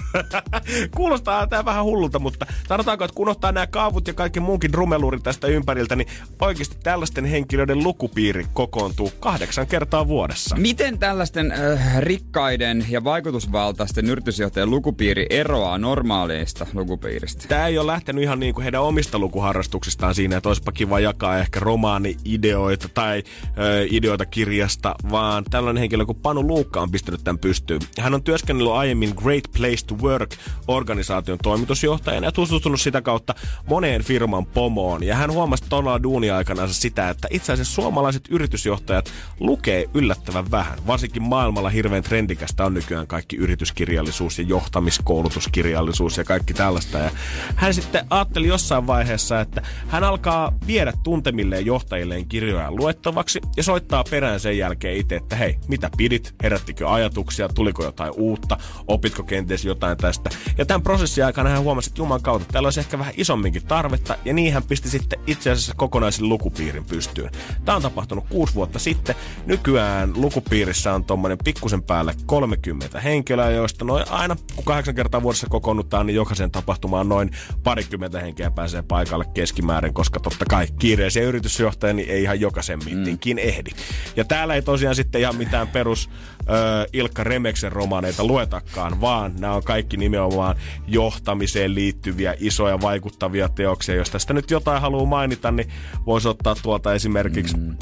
[0.96, 5.20] Kuulostaa tää vähän hullulta, mutta sanotaanko, että kun ottaa nämä kaavut ja kaikki muunkin rumeluuri
[5.20, 6.08] tästä ympäriltä, niin
[6.42, 10.56] oikeasti tällaisten henkilöiden lukupiiri kokoontuu kahdeksan kertaa vuodessa.
[10.56, 13.04] Miten tällaisten äh, rikkaiden ja
[13.38, 17.47] vaikutusvaltaisten yritysjohtajien lukupiiri eroaa normaaleista lukupiiristä?
[17.47, 21.38] Tämä ei ole lähtenyt ihan niin kuin heidän omista lukuharrastuksistaan siinä, että olisipa kiva jakaa
[21.38, 23.54] ehkä romaani-ideoita tai äh,
[23.91, 27.82] ideoita kirjasta, vaan tällainen henkilö kuin Panu Luukka on pistänyt tämän pystyyn.
[28.00, 33.36] Hän on työskennellyt aiemmin Great Place to Work-organisaation toimitusjohtajana ja tutustunut sitä kautta
[33.69, 35.04] moneen firman pomoon.
[35.04, 40.78] Ja hän huomasi todella duunia aikana sitä, että itse asiassa suomalaiset yritysjohtajat lukee yllättävän vähän.
[40.88, 46.97] Varsinkin maailmalla hirveän trendikästä on nykyään kaikki yrityskirjallisuus ja johtamiskoulutuskirjallisuus ja kaikki tällaista.
[46.97, 47.12] Ja
[47.56, 54.03] hän sitten ajatteli jossain vaiheessa, että hän alkaa viedä tuntemilleen johtajilleen kirjoja luettavaksi ja soittaa
[54.10, 59.65] perään sen jälkeen itse, että hei, mitä pidit, herättikö ajatuksia, tuliko jotain uutta, opitko kenties
[59.65, 60.30] jotain tästä.
[60.58, 64.15] Ja tämän prosessin aikana hän huomasi, että Juman kautta täällä olisi ehkä vähän isomminkin tarvetta
[64.25, 67.32] ja niin hän pisti sitten itse asiassa kokonaisen lukupiirin pystyyn.
[67.65, 69.15] Tämä on tapahtunut kuusi vuotta sitten.
[69.45, 75.48] Nykyään lukupiirissä on tuommoinen pikkusen päälle 30 henkilöä, joista noin aina kun kahdeksan kertaa vuodessa
[75.50, 77.32] kokoonnutaan, niin jokaisen tapahtumaan noin
[77.63, 83.38] parikymmentä henkeä pääsee paikalle keskimäärin, koska totta kai kiireisiä yritysjohtajia niin ei ihan jokaisen mittinkin
[83.38, 83.43] mm.
[83.43, 83.72] ehdi.
[84.15, 86.10] Ja täällä ei tosiaan sitten ihan mitään perus
[86.41, 90.56] ö, Ilkka Remeksen romaaneita luetakaan, vaan nämä on kaikki nimenomaan
[90.88, 93.96] johtamiseen liittyviä isoja vaikuttavia teoksia.
[93.96, 95.72] Jos tästä nyt jotain haluaa mainita, niin
[96.06, 97.76] voisi ottaa tuolta esimerkiksi mm.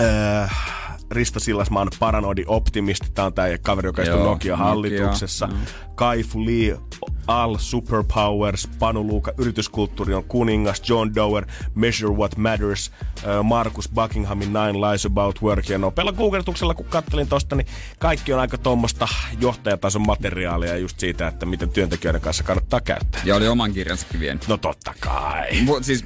[0.00, 0.48] ö,
[1.10, 3.06] Risto Sillasmaan Paranoidi Optimisti.
[3.14, 5.46] Tämä on tämä kaveri, joka istuu Nokia-hallituksessa.
[5.46, 5.94] Nokia, mm.
[5.94, 6.78] Kai Fu Lee,
[7.28, 12.92] All Superpowers, Panu Luuka, Yrityskulttuuri on kuningas, John Dower, Measure What Matters,
[13.42, 15.68] Markus Buckinghamin Nine Lies About Work.
[15.68, 17.66] Ja nopealla googletuksella, kun kattelin tosta, niin
[17.98, 19.08] kaikki on aika tuommoista
[19.40, 23.20] johtajatason materiaalia just siitä, että miten työntekijöiden kanssa kannattaa käyttää.
[23.24, 24.48] Ja oli oman kirjansakin vienyt.
[24.48, 25.60] No totta kai.
[25.60, 26.04] Mut siis,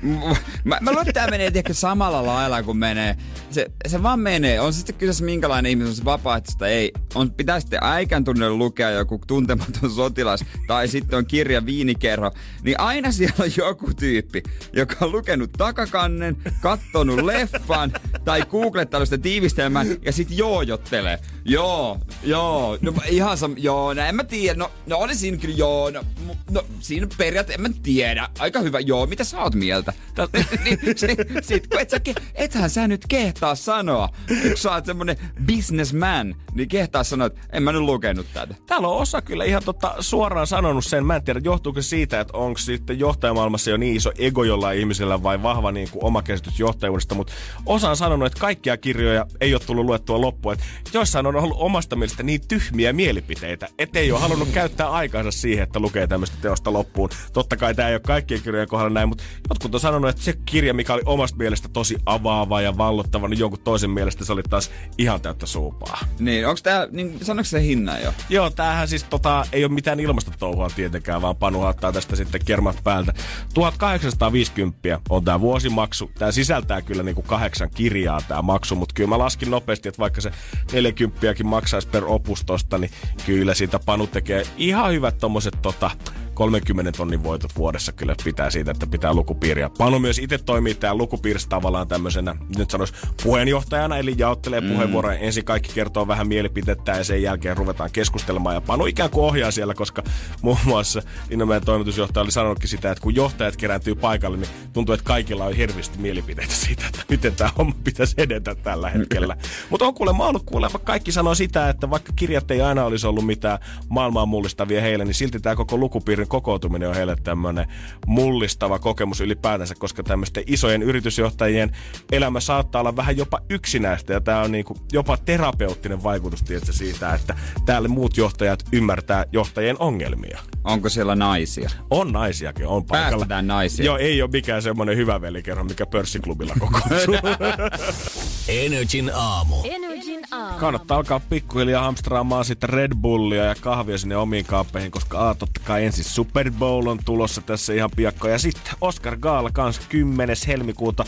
[0.64, 3.16] mä, mä luulen, että tämä menee ehkä samalla lailla kuin menee.
[3.50, 4.60] Se, se vaan menee.
[4.60, 6.92] On sitten kyseessä minkälainen ihminen on se vapaaehtoista ei.
[7.14, 12.32] On, pitää sitten äikän tunnelle lukea joku tuntematon sotilas tai sitten on kirja Viinikerho.
[12.62, 17.92] Niin aina siellä on joku tyyppi, joka on lukenut takakannen, kattonut leffan
[18.24, 21.18] tai googlettanut sitä tiivistelmää ja sitten joojottelee.
[21.44, 25.54] Joo, joo, no ihan sam, joo, no en mä tiedä, no, no oli siinä kyllä
[25.54, 26.04] joo, no,
[26.50, 29.92] no siinä periaatteessa en mä tiedä, aika hyvä, joo, mitä sä oot mieltä?
[30.64, 32.00] niin, sit, sit, kun et sä,
[32.34, 37.62] ethän sä nyt kehtaa sanoa, kun sä oot semmonen businessman, niin kehtaa sanoa, että en
[37.62, 38.54] mä nyt lukenut tätä.
[38.66, 42.36] Täällä on osa kyllä ihan tota, suoraan sanonut sen, mä en tiedä, johtuuko siitä, että
[42.36, 46.60] onko sitten johtajamaailmassa jo niin iso ego jollain ihmisellä vai vahva niin kuin oma käsitys
[46.60, 47.32] johtajuudesta, mutta
[47.66, 51.56] osa on sanonut, että kaikkia kirjoja ei ole tullut luettua loppuun, että joissain on ollut
[51.60, 56.72] omasta mielestä niin tyhmiä mielipiteitä, ettei ole halunnut käyttää aikaansa siihen, että lukee tämmöistä teosta
[56.72, 57.10] loppuun.
[57.32, 60.34] Totta kai tämä ei ole kaikkien kirjojen kohdalla näin, mutta jotkut on sanonut, että se
[60.44, 64.42] kirja, mikä oli omasta mielestä tosi avaava ja vallottava, niin jonkun toisen mielestä se oli
[64.42, 65.98] taas ihan täyttä suupaa.
[66.18, 68.14] Niin, onko tämä, niin sanoiko se hinnan jo?
[68.28, 72.76] Joo, tämähän siis tota, ei ole mitään ilmastotouhua tietenkään, vaan Panu ottaa tästä sitten kermat
[72.84, 73.14] päältä.
[73.54, 76.10] 1850 on tämä vuosimaksu.
[76.18, 80.20] Tämä sisältää kyllä niinku kahdeksan kirjaa tämä maksu, mutta kyllä mä laskin nopeasti, että vaikka
[80.20, 80.32] se
[80.72, 82.90] 40 maksaisi per opustosta, niin
[83.26, 85.90] kyllä siitä Panu tekee ihan hyvät tommoset tota,
[86.34, 89.70] 30 tonnin voitot vuodessa kyllä pitää siitä, että pitää lukupiiriä.
[89.78, 92.92] Panu myös itse toimii täällä lukupiirissä tavallaan tämmöisenä, nyt sanois
[93.22, 94.68] puheenjohtajana, eli jaottelee mm.
[94.68, 95.18] puheenvuoroja.
[95.18, 98.54] Ensin kaikki kertoo vähän mielipidettä ja sen jälkeen ruvetaan keskustelemaan.
[98.54, 100.02] Ja Panu ikään kuin ohjaa siellä, koska
[100.42, 101.02] muun muassa
[101.46, 105.56] meidän toimitusjohtaja oli sanonutkin sitä, että kun johtajat kerääntyy paikalle, niin tuntuu, että kaikilla on
[105.56, 109.36] hirveästi mielipiteitä siitä, että miten tämä homma pitäisi edetä tällä hetkellä.
[109.70, 113.26] Mutta on kuulemma ollut kuulemma, kaikki sanoo sitä, että vaikka kirjat ei aina olisi ollut
[113.26, 117.66] mitään maailmaa mullistavia heille, niin silti tämä koko lukupiiri kokoutuminen on heille tämmöinen
[118.06, 121.76] mullistava kokemus ylipäätänsä, koska tämmöisten isojen yritysjohtajien
[122.12, 127.14] elämä saattaa olla vähän jopa yksinäistä ja tämä on niinku jopa terapeuttinen vaikutus tietysti siitä,
[127.14, 127.34] että
[127.66, 130.38] täällä muut johtajat ymmärtää johtajien ongelmia.
[130.64, 131.70] Onko siellä naisia?
[131.90, 133.10] On naisiakin, on paikalla.
[133.10, 133.84] Päästetään naisia.
[133.84, 137.14] Joo, ei ole mikään semmoinen hyvä velikerho, mikä pörssiklubilla kokoontuu.
[138.48, 139.56] Energin aamu.
[139.64, 140.58] Energin aamu.
[140.58, 145.60] Kannattaa alkaa pikkuhiljaa hamstraamaan sitten Red Bullia ja kahvia sinne omiin kaappeihin, koska a, totta
[145.64, 148.28] kai ensin Super Bowl on tulossa tässä ihan piakko.
[148.28, 150.36] Ja sitten Oscar Gaala kanssa 10.
[150.46, 151.04] helmikuuta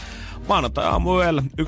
[0.49, 1.67] maanantai aamuella 1.30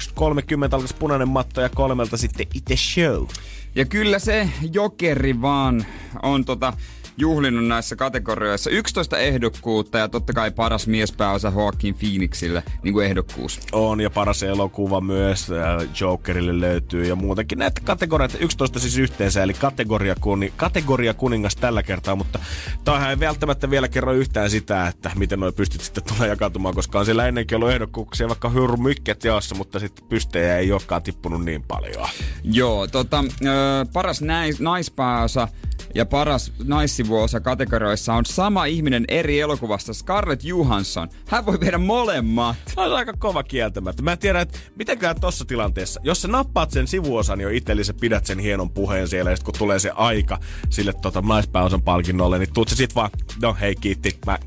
[0.73, 3.27] alkaisi punainen matto ja kolmelta sitten itse show.
[3.75, 5.87] Ja kyllä se jokeri vaan
[6.23, 6.73] on tota
[7.17, 13.61] juhlinut näissä kategorioissa 11 ehdokkuutta ja totta kai paras miespääosa Joaquin Phoenixille niin kuin ehdokkuus.
[13.73, 19.43] On ja paras elokuva myös äh, Jokerille löytyy ja muutenkin näitä kategorioita 11 siis yhteensä
[19.43, 22.39] eli kategoria, kuni, kategoria kuningas tällä kertaa, mutta
[22.85, 26.99] tämähän ei välttämättä vielä kerro yhtään sitä, että miten noi pystyt sitten tulee jakautumaan, koska
[26.99, 31.45] on siellä ennenkin ollut ehdokkuuksia vaikka hyrry mykket jaossa, mutta sitten pystejä ei olekaan tippunut
[31.45, 32.09] niin paljon.
[32.43, 35.49] Joo, tota, äh, paras nais, naispääosa
[35.95, 41.09] ja paras naissivuosa kategorioissa on sama ihminen eri elokuvasta, Scarlett Johansson.
[41.29, 42.57] Hän voi viedä molemmat.
[42.75, 44.03] Se on aika kova kieltämättä.
[44.03, 48.27] Mä en tiedä, että mitenkään tossa tilanteessa, jos sä nappaat sen sivuosan jo itsellesi, pidät
[48.27, 50.39] sen hienon puheen siellä, ja kun tulee se aika
[50.71, 53.11] sille tota, naispääosan palkinnolle, niin tuut se sit vaan,
[53.43, 54.39] no hei kiitti, mä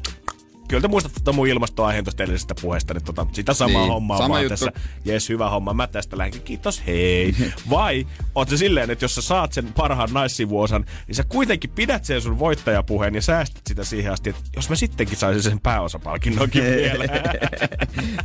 [0.69, 4.17] kyllä te muistatte tuota mun ilmastoaiheen tuosta edellisestä puheesta, niin tota, sitä samaa niin, hommaa
[4.17, 4.53] sama vaan juttu.
[4.53, 4.71] tässä.
[5.05, 7.35] Jes, hyvä homma, mä tästä lähdenkin, kiitos, hei.
[7.69, 12.05] Vai oot se silleen, että jos sä saat sen parhaan naissivuosan, niin sä kuitenkin pidät
[12.05, 16.63] sen sun voittajapuheen ja säästät sitä siihen asti, että jos mä sittenkin saisin sen pääosapalkinnonkin
[16.83, 17.05] vielä.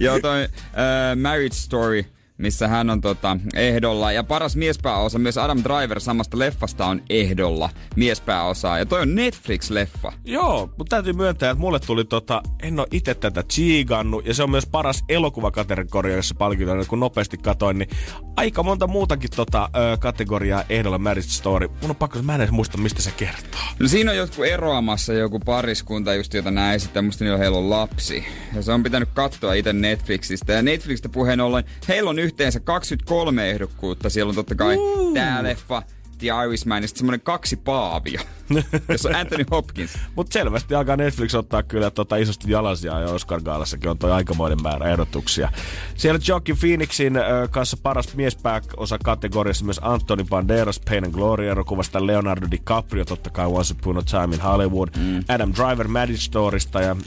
[0.01, 2.05] Joo, toi uh, Marriage Story
[2.39, 4.13] missä hän on tota, ehdolla.
[4.13, 8.79] Ja paras miespääosa, myös Adam Driver samasta leffasta on ehdolla miespääosaa.
[8.79, 10.13] Ja toi on Netflix-leffa.
[10.25, 14.43] Joo, mutta täytyy myöntää, että mulle tuli tota, en ole itse tätä chiigannut, ja se
[14.43, 17.91] on myös paras elokuvakategoriassa palkintoinen, kun nopeasti katoin, niin
[18.37, 21.69] aika monta muutakin tota, ö, kategoriaa ehdolla Marriage Story.
[21.69, 23.61] Mun on pakko, mä en edes muista, mistä se kertoo.
[23.79, 27.71] No siinä on jotkut eroamassa joku pariskunta just, jota näin sitten, musta niillä heillä on
[27.71, 28.25] lapsi.
[28.55, 30.53] Ja se on pitänyt katsoa itse Netflixistä.
[30.53, 34.11] Ja Netflixistä puheen ollen, heillä on yhteensä 23 ehdokkuutta.
[34.11, 35.15] Siellä on totta kai uh.
[35.15, 35.83] tää leffa,
[36.19, 38.21] The Irishman ja sitten semmonen kaksi paavia,
[38.89, 39.99] jossa on Anthony Hopkins.
[40.17, 44.63] Mutta selvästi alkaa Netflix ottaa kyllä tota isosti jalasia ja Oscar Gaalassakin on toi aikamoinen
[44.63, 45.53] määrä ehdotuksia.
[45.97, 52.07] Siellä Joaquin Phoenixin äh, kanssa paras miespääosa kategoriassa myös Anthony Banderas Pain and Glory elokuvasta,
[52.07, 55.25] Leonardo DiCaprio totta kai Once Upon a Time in Hollywood, mm.
[55.29, 56.99] Adam Driver Marriage Storysta ja äh,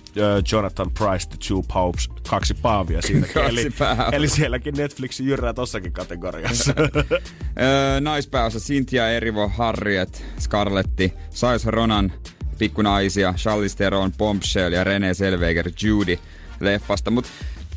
[0.52, 3.28] Jonathan Price The Two Popes, kaksi paavia siinä.
[3.50, 3.72] eli,
[4.12, 6.74] eli sielläkin Netflix jyrää tossakin kategoriassa.
[8.02, 12.14] naispääosa Cynthia Erivo, Harriet, Scarletti, Sais Ronan,
[12.58, 16.20] pikkunaisia, Charlize Theron, Bombshell ja René Selveger, Judy
[16.60, 17.12] leffasta.
[17.12, 17.30] Mutta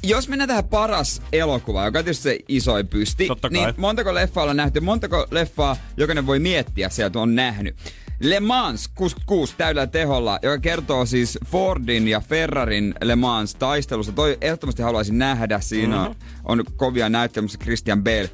[0.02, 4.56] jos mennään tähän paras elokuva, joka on tietysti se isoin pysti, niin montako leffaa on
[4.56, 7.76] nähty, montako leffaa jokainen voi miettiä sieltä on nähnyt.
[8.20, 14.12] Le Mans 66 täydellä teholla, joka kertoo siis Fordin ja Ferrarin Le Mans taistelusta.
[14.12, 15.60] Toi ehdottomasti haluaisin nähdä.
[15.60, 16.14] Siinä mm-hmm.
[16.44, 18.30] on, on kovia näyttelyssä Christian Bale.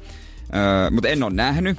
[0.55, 1.77] Öö, mutta en ole nähnyt.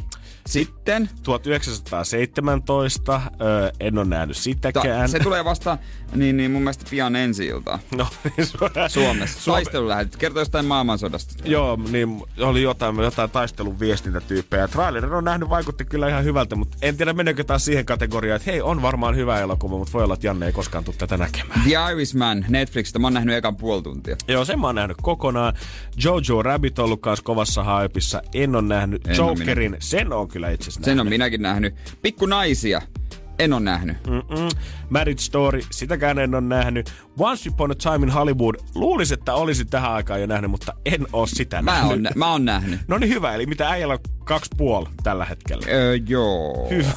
[0.49, 1.11] Sitten?
[1.23, 5.01] 1917, öö, en ole nähnyt sitäkään.
[5.01, 5.79] Ta- se tulee vasta,
[6.15, 7.79] niin, niin mun mielestä pian ensi ilta.
[7.97, 8.07] No,
[8.37, 8.47] niin
[8.89, 9.41] Suomessa.
[9.41, 10.17] Suome- Taistelulähetys.
[10.17, 11.35] Kertoo jostain maailmansodasta.
[11.45, 14.69] Joo, niin oli jotain, jotain taistelun viestintätyyppejä.
[14.69, 18.51] Trailerin on nähnyt, vaikutti kyllä ihan hyvältä, mutta en tiedä menekö taas siihen kategoriaan, että
[18.51, 21.61] hei, on varmaan hyvä elokuva, mutta voi olla, että Janne ei koskaan tule tätä näkemään.
[21.63, 24.17] The Irishman Netflixistä, mä oon nähnyt ekan puoli tuntia.
[24.29, 25.53] Joo, sen mä oon nähnyt kokonaan.
[26.05, 28.23] Jojo Rabbit on ollut kovassa hypissa.
[28.35, 31.75] En ole nähnyt en Jokerin, sen on kyllä itse asiassa Sen on minäkin nähnyt.
[32.03, 32.83] Pikku naisia.
[33.39, 33.97] En ole nähnyt.
[34.07, 34.49] Mm-mm.
[34.91, 36.93] Marriage Story, sitäkään en ole nähnyt.
[37.19, 41.07] Once Upon a Time in Hollywood, luulisin, että olisin tähän aikaan jo nähnyt, mutta en
[41.13, 42.07] ole sitä mä nähnyt.
[42.07, 42.81] On, mä oon nähnyt.
[42.89, 45.67] No niin hyvä, eli mitä äijällä on kaksi puoli tällä hetkellä?
[45.69, 46.69] Öö, joo.
[46.71, 46.93] Hyvä.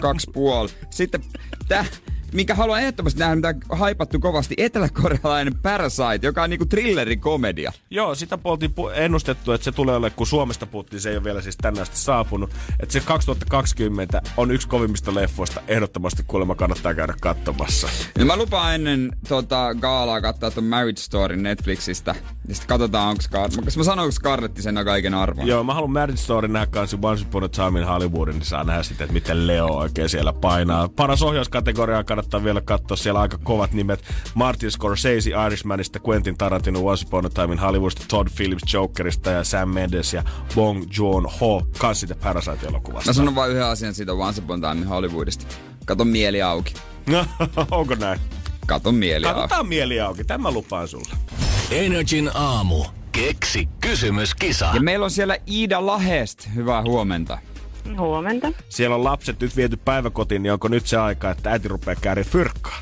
[0.00, 0.68] kaksi puoli.
[0.90, 1.20] Sitten
[1.68, 1.90] täh,
[2.34, 7.72] mikä haluan ehdottomasti nähdä, mitä haipattu kovasti, eteläkorealainen Parasite, joka on niinku thrillerikomedia.
[7.90, 11.42] Joo, sitä puoltiin ennustettu, että se tulee olemaan, kun Suomesta puhuttiin, se ei ole vielä
[11.42, 12.50] siis tänne asti saapunut.
[12.80, 17.88] Että se 2020 on yksi kovimmista leffoista, ehdottomasti kuulemma kannattaa käydä katsomassa.
[18.18, 22.14] Ja mä lupaan ennen tota, gaalaa katsoa tuon Marriage Story Netflixistä.
[22.48, 23.50] Ja sitten katsotaan, onko Scar...
[23.76, 25.46] Mä sanon, onko Scarletti sen kaiken arvon.
[25.46, 28.64] Joo, mä haluan Marriage Story nähdä kanssa Once Upon a Time in Hollywoodin, niin saa
[28.64, 30.88] nähdä sitten, että miten Leo oikein siellä painaa.
[30.88, 32.96] Paras ohjauskategoria kannattaa kannattaa vielä katsoa.
[32.96, 34.04] Siellä aika kovat nimet.
[34.34, 39.44] Martin Scorsese Irishmanista, Quentin Tarantino Once Upon a Time in Hollywoodista, Todd Phillips Jokerista ja
[39.44, 40.22] Sam Mendes ja
[40.54, 43.08] Bong Joon-ho kans siitä Parasite-elokuvasta.
[43.08, 45.46] Mä sanon vain yhden asian siitä Once Upon a Time in Hollywoodista.
[45.86, 46.74] Kato mieli auki.
[47.06, 47.26] No,
[47.70, 48.20] onko näin?
[48.66, 49.40] Kato mieli auki.
[49.40, 51.16] Katsotaan mieli auki, tämä lupaan sulle.
[51.70, 52.84] Energin aamu.
[53.12, 54.70] Keksi kysymys, kisa.
[54.74, 56.48] Ja meillä on siellä Iida Lahest.
[56.54, 57.38] Hyvää huomenta.
[57.98, 58.52] Huomenta.
[58.68, 62.24] Siellä on lapset nyt viety päiväkotiin, niin onko nyt se aika, että äiti rupeaa käärin
[62.24, 62.78] fyrkkaa?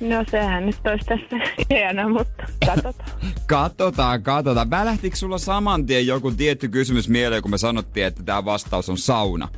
[0.00, 1.36] No sehän nyt olisi tässä
[1.70, 3.10] hienoa, mutta katsotaan.
[3.46, 4.70] katsotaan, katsotaan.
[4.70, 8.98] Välähtikö sulla saman tien joku tietty kysymys mieleen, kun me sanottiin, että tämä vastaus on
[8.98, 9.48] sauna?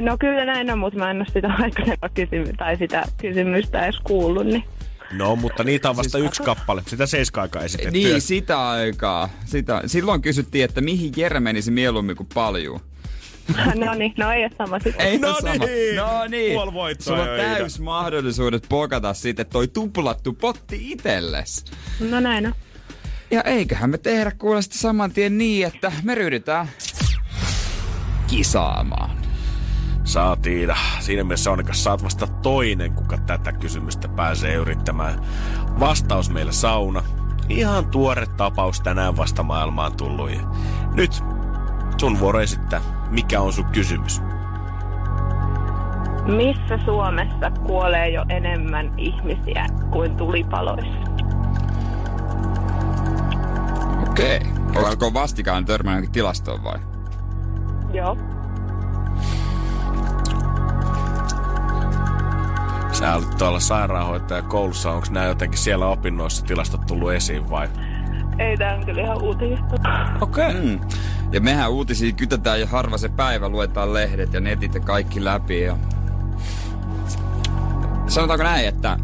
[0.00, 4.00] No kyllä näin on, mutta mä en ole sitä aikaisempaa kysymystä, tai sitä kysymystä edes
[4.04, 4.64] kuullut, niin...
[5.12, 6.82] No, mutta niitä on vasta siis yksi kappale.
[6.86, 7.90] Sitä seiska-aikaa esitetty.
[7.90, 9.28] Niin, sitä aikaa.
[9.44, 9.82] Sitä.
[9.86, 12.80] Silloin kysyttiin, että mihin Jere menisi mieluummin kuin paljon.
[13.86, 15.06] no niin, no ei ole sama sitten.
[15.06, 15.66] Ei no sama.
[15.66, 15.96] Niin.
[15.96, 16.52] No niin.
[16.52, 21.64] Puoli voittoa Sulla on täys mahdollisuudet pokata sitten toi tuplattu potti itelles.
[22.10, 22.52] No näin on.
[23.30, 26.68] Ja eiköhän me tehdä kuule sitten saman tien niin, että me ryhdytään
[28.26, 29.10] kisaamaan.
[30.04, 30.68] Saatiin.
[31.00, 35.26] Siinä mielessä Onnekas saat vasta toinen, kuka tätä kysymystä pääsee yrittämään.
[35.80, 37.04] Vastaus meille sauna.
[37.48, 40.30] Ihan tuore tapaus tänään vasta maailmaan tullut.
[40.94, 41.12] Nyt
[42.00, 44.22] sun vuoro esittää, mikä on sun kysymys?
[46.26, 51.12] Missä Suomessa kuolee jo enemmän ihmisiä kuin tulipaloissa?
[54.10, 54.36] Okei.
[54.36, 54.82] Okay.
[54.82, 56.78] Oletko vastikaan törmännyt tilastoon vai?
[57.92, 58.16] Joo.
[62.92, 64.90] Sä olet tuolla sairaanhoitaja koulussa.
[64.90, 67.68] Onko nämä jotenkin siellä opinnoissa tilastot tullut esiin vai?
[68.38, 69.64] Ei, tää on kyllä ihan uutista.
[70.20, 70.46] Okei.
[70.46, 70.62] Okay.
[70.62, 70.80] Mm.
[71.32, 75.60] Ja mehän uutisia kytetään jo harva se päivä, luetaan lehdet ja netit ja kaikki läpi.
[75.60, 75.76] Ja...
[78.06, 78.98] Sanotaanko näin, että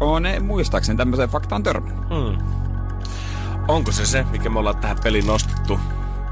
[0.00, 2.08] on muistaakseni tämmöiseen faktaan törmännyt.
[2.08, 2.38] Hmm.
[3.68, 5.80] Onko se se, mikä me ollaan tähän peliin nostettu?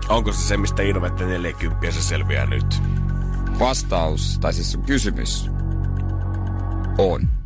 [0.09, 2.83] Onko se se, mistä Innovette 40 se selviää nyt?
[3.59, 5.51] Vastaus, tai siis sun kysymys,
[6.99, 7.42] on.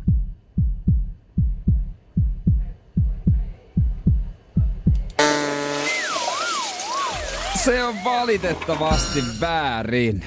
[7.63, 10.25] Se on valitettavasti väärin.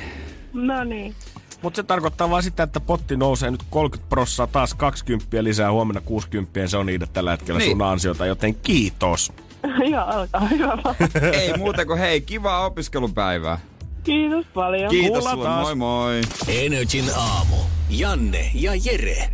[0.53, 1.15] No niin.
[1.63, 6.01] Mutta se tarkoittaa vaan sitä, että potti nousee nyt 30 prossaa, taas 20 lisää, huomenna
[6.01, 7.71] 60, se on niitä tällä hetkellä Niin.
[7.71, 9.33] sun ansiota, joten kiitos.
[9.91, 10.95] Joo, alkaa hyvä vaan.
[11.41, 13.59] Ei muuta kuin hei, kivaa opiskelupäivää.
[14.05, 14.91] Kiitos paljon.
[14.91, 15.63] Kiitos sulle, taas.
[15.67, 16.21] moi moi.
[16.49, 17.57] Energin aamu.
[17.91, 19.29] Janne ja Jere.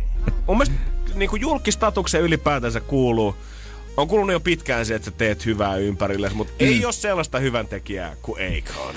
[0.47, 0.75] Mun mielestä
[1.15, 3.35] niin julkistatukseen ylipäätänsä kuuluu,
[3.97, 6.67] on kuulunut jo pitkään se, että sä teet hyvää ympärille, mutta mm.
[6.67, 8.95] ei ole sellaista hyvän tekijää kuin Akon.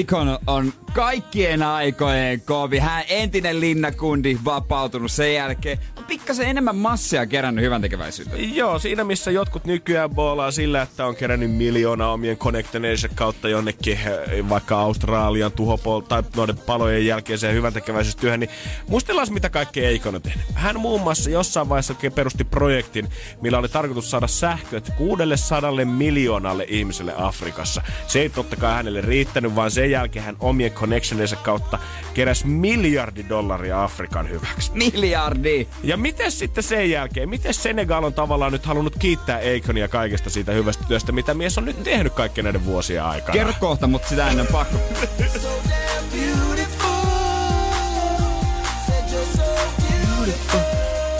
[0.00, 2.78] Akon on kaikkien aikojen kovi.
[2.78, 5.78] Hän entinen linnakundi vapautunut sen jälkeen.
[5.98, 8.36] On pikkasen enemmän massia kerännyt hyvän tekeväisyyttä.
[8.36, 13.92] Joo, siinä missä jotkut nykyään boolaa sillä, että on kerännyt miljoona omien connectioneensa kautta jonnekin
[13.92, 18.50] eh, vaikka Australian tuhopol tai noiden palojen jälkeiseen hyvän tekeväisyystyöhön, niin
[18.88, 20.44] muistellaan mitä kaikkea Akon on tehnyt.
[20.54, 23.08] Hän muun muassa jossain vaiheessa perusti projektin,
[23.40, 27.82] millä oli tarkoitus saada sähköt 600 miljoonalle ihmiselle Afrikassa.
[28.06, 31.78] Se ei totta kai hänelle riittänyt, vaan sen jälkeen hän omien connectioneensa kautta
[32.14, 34.72] keräsi miljardi dollaria Afrikan hyväksi.
[34.74, 35.66] Miljardi!
[35.82, 40.52] Ja miten sitten sen jälkeen, miten Senegal on tavallaan nyt halunnut kiittää Akonia kaikesta siitä
[40.52, 43.32] hyvästä työstä, mitä mies on nyt tehnyt kaikkien näiden vuosien aikana?
[43.32, 44.78] Kerro kohta, mutta sitä ennen pakko.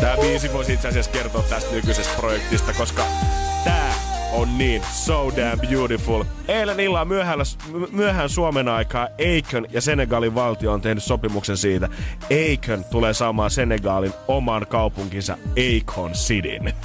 [0.01, 3.05] Tämä biisi voisi itse asiassa kertoa tästä nykyisestä projektista, koska
[3.65, 6.25] tää on niin so damn beautiful.
[6.49, 7.39] Eilen illalla myöhään,
[7.91, 11.89] myöhään Suomen aikaa Akon ja Senegalin valtio on tehnyt sopimuksen siitä.
[12.25, 15.39] Akon tulee saamaan Senegalin oman kaupunkinsa
[15.79, 16.73] Akon Cityn.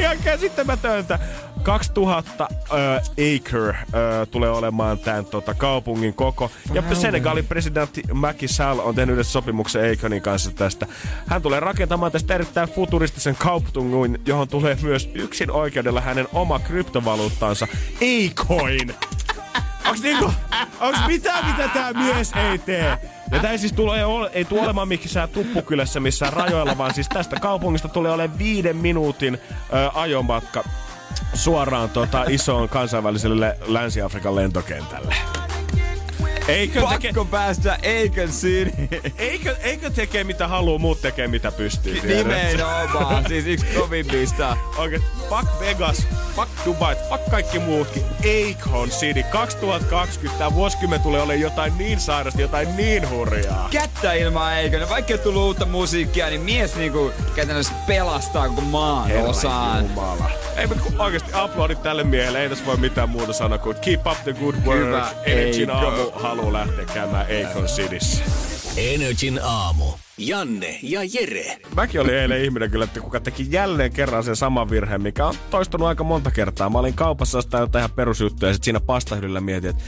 [0.00, 1.18] Ihan käsittämätöntä.
[1.64, 2.78] 2000 uh,
[3.36, 6.50] acre uh, tulee olemaan tämän tota, kaupungin koko.
[6.72, 10.86] Ja Senegalin presidentti Macky Sall on tehnyt yhdessä sopimuksen Akonin kanssa tästä.
[11.26, 17.68] Hän tulee rakentamaan tästä erittäin futuristisen kaupungin, johon tulee myös yksin oikeudella hänen oma kryptovaluuttansa
[17.96, 18.94] Acoin.
[19.88, 20.32] Onks niinku,
[20.80, 22.98] onks mitään mitä tää mies ei tee?
[23.30, 23.96] Ja tää ei siis tule,
[24.32, 29.34] ei tule olemaan missään tuppukylässä missään rajoilla, vaan siis tästä kaupungista tulee olemaan viiden minuutin
[29.34, 30.64] ö, ajomatka
[31.34, 35.43] suoraan tota, isoon kansainväliselle Länsi-Afrikan lentokentälle.
[36.48, 38.72] Eikö teke, Pakko päästä Akon City.
[39.18, 42.00] eikö, eikö tekee mitä haluaa, muut tekee mitä pystyy.
[42.02, 44.56] Nimenomaan, siis yksi kovimmista.
[44.76, 48.02] Oikein, fuck Vegas, fuck Dubai, fuck kaikki muutkin.
[48.18, 53.68] Akon City 2020, tämä vuosikymmen tulee olemaan jotain niin sairasta, jotain niin hurjaa.
[53.70, 54.88] Kättä ilman Akon.
[54.88, 59.82] Vaikka ei tullut uutta musiikkia, niin mies niinku käytännössä pelastaa koko maan osaan.
[59.82, 60.30] Jumala.
[60.56, 64.18] Ei, mutta oikeasti aplodit tälle miehelle, ei tässä voi mitään muuta sanoa kuin keep up
[64.24, 64.80] the good work.
[64.80, 65.08] Hyvä,
[66.22, 68.24] aamu haluaa lähteä käymään Akon Cityssä.
[68.76, 69.84] Energin aamu.
[70.18, 71.58] Janne ja Jere.
[71.76, 75.34] Mäkin olin eilen ihminen kyllä, että kuka teki jälleen kerran sen saman virheen, mikä on
[75.50, 76.70] toistunut aika monta kertaa.
[76.70, 79.84] Mä olin kaupassa ostaa jotain ihan perusjuttuja ja sit siinä pastahyllyllä mietin, että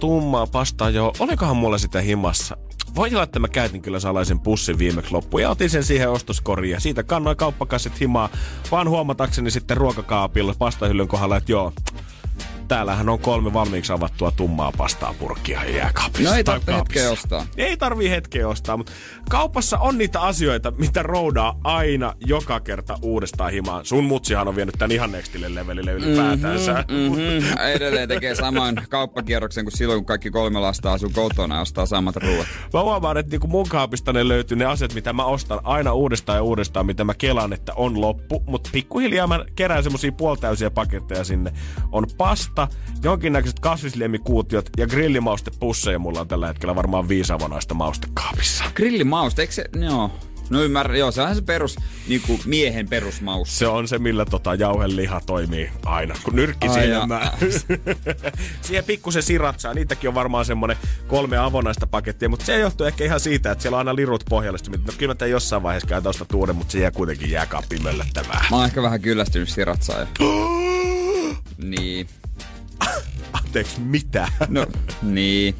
[0.00, 2.56] tummaa pastaa joo, olikohan mulla sitä himassa?
[2.94, 6.72] Voi olla, että mä käytin kyllä salaisen pussin viimeksi loppuun ja otin sen siihen ostoskoriin
[6.72, 8.28] ja siitä kannoin kauppakassit himaa,
[8.70, 11.72] vaan huomatakseni sitten ruokakaapilla pastahyllyn kohdalla, että joo,
[12.72, 16.30] täällähän on kolme valmiiksi avattua tummaa pastaa purkkia jääkaapissa.
[16.30, 17.46] No ei tarvitse hetkeä ostaa.
[17.56, 18.92] Ei tarvii hetkeä ostaa, mutta
[19.30, 23.84] kaupassa on niitä asioita, mitä roudaa aina joka kerta uudestaan himaan.
[23.84, 26.84] Sun mutsihan on vienyt tän ihan nextille levelille ylipäätänsä.
[26.88, 27.58] Mm-hmm.
[27.74, 32.16] Edelleen tekee saman kauppakierroksen kuin silloin, kun kaikki kolme lasta asuu kotona ja ostaa samat
[32.16, 32.46] ruuat.
[32.72, 36.36] Mä huomaan, että niinku mun kaapista ne löytyy ne asiat, mitä mä ostan aina uudestaan
[36.36, 38.42] ja uudestaan, mitä mä kelaan, että on loppu.
[38.46, 41.52] Mutta pikkuhiljaa mä kerään semmosia puoltäysiä paketteja sinne.
[41.92, 42.61] On pasta,
[43.02, 48.64] jonkinnäköiset kasvisliemikuutiot ja grillimaustepusseja mulla on tällä hetkellä varmaan viisi avonaista maustekaapissa.
[48.74, 49.64] Grillimausta, eikö se...
[49.80, 50.10] Joo.
[50.50, 51.76] No ymmärrän, joo, se on se perus,
[52.08, 53.58] niinku miehen perusmaus.
[53.58, 57.36] Se on se, millä tota jauheliha toimii aina, kun nyrkki Ai silmää.
[58.62, 59.74] Siihen pikkusen siratsaa.
[59.74, 63.76] Niitäkin on varmaan semmonen kolme avonaista pakettia, mutta se johtuu ehkä ihan siitä, että siellä
[63.76, 64.58] on aina lirut pohjalle.
[64.86, 68.46] No kyllä mä jossain vaiheessa käyn tosta tuoden, mutta se jää kuitenkin jääkaappiin möllöttämään.
[68.50, 70.06] Mä oon ehkä vähän kyllästynyt siratsaan.
[71.78, 72.06] niin.
[73.32, 74.28] Anteeksi, mitä?
[74.48, 74.66] No,
[75.02, 75.54] niin.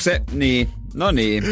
[0.00, 0.68] Se, niin.
[0.94, 1.44] No niin.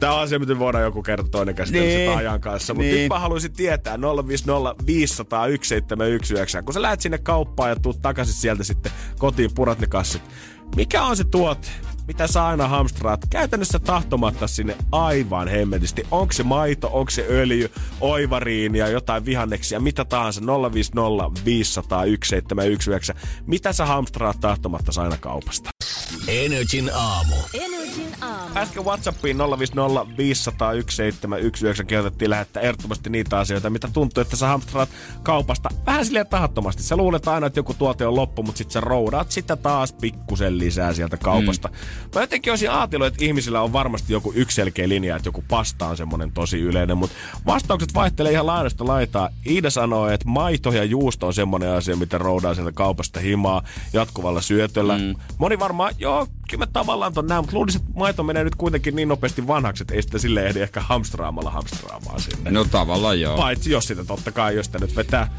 [0.00, 2.00] Tämä on asia, mitä voidaan joku kerta toinen käsitellä Niin.
[2.00, 2.74] sitä ajan kanssa.
[2.74, 3.00] Mutta Niin.
[3.00, 3.98] nyt mä haluaisin tietää
[4.28, 6.62] 050 500 1719.
[6.62, 10.22] Kun sä lähet sinne kauppaan ja tuut takaisin sieltä sitten kotiin, purat ne kassit.
[10.76, 11.68] Mikä on se tuote,
[12.08, 16.06] mitä sä aina hamstraat, käytännössä tahtomatta sinne aivan hemmetisti.
[16.10, 20.40] Onko se maito, onko se öljy, oivariinia, jotain vihanneksia, mitä tahansa,
[20.72, 23.14] 050 500 1719.
[23.46, 25.70] Mitä sä hamstraat tahtomatta aina kaupasta?
[26.28, 27.34] Energin aamu.
[27.54, 28.58] Energin aamu.
[28.58, 34.88] Äsken Whatsappiin 050 500 1719 kehotettiin lähettää ehdottomasti niitä asioita, mitä tuntuu, että sä hamstraat
[35.22, 36.82] kaupasta vähän silleen tahattomasti.
[36.82, 40.58] Sä luulet aina, että joku tuote on loppu, mutta sit sä roudaat sitä taas pikkusen
[40.58, 41.68] lisää sieltä kaupasta.
[41.68, 41.74] Mm.
[42.14, 45.86] Mä jotenkin olisin ajatellut, että ihmisillä on varmasti joku yksi selkeä linja, että joku pasta
[45.86, 47.16] on semmonen tosi yleinen, mutta
[47.46, 49.28] vastaukset vaihtelee ihan laidasta laitaa.
[49.46, 53.62] Iida sanoo, että maito ja juusto on semmonen asia, mitä roudaa sieltä kaupasta himaa
[53.92, 54.98] jatkuvalla syötöllä.
[54.98, 55.14] Mm.
[55.38, 58.96] Moni varmaan, joo, kyllä mä tavallaan ton näen, mutta luulisin, että maito menee nyt kuitenkin
[58.96, 62.50] niin nopeasti vanhaksi, että ei sitä sille ehdi ehkä hamstraamalla hamstraamaan sinne.
[62.50, 63.36] No tavallaan joo.
[63.36, 65.30] Paitsi jos sitä totta kai, jos sitä nyt vetää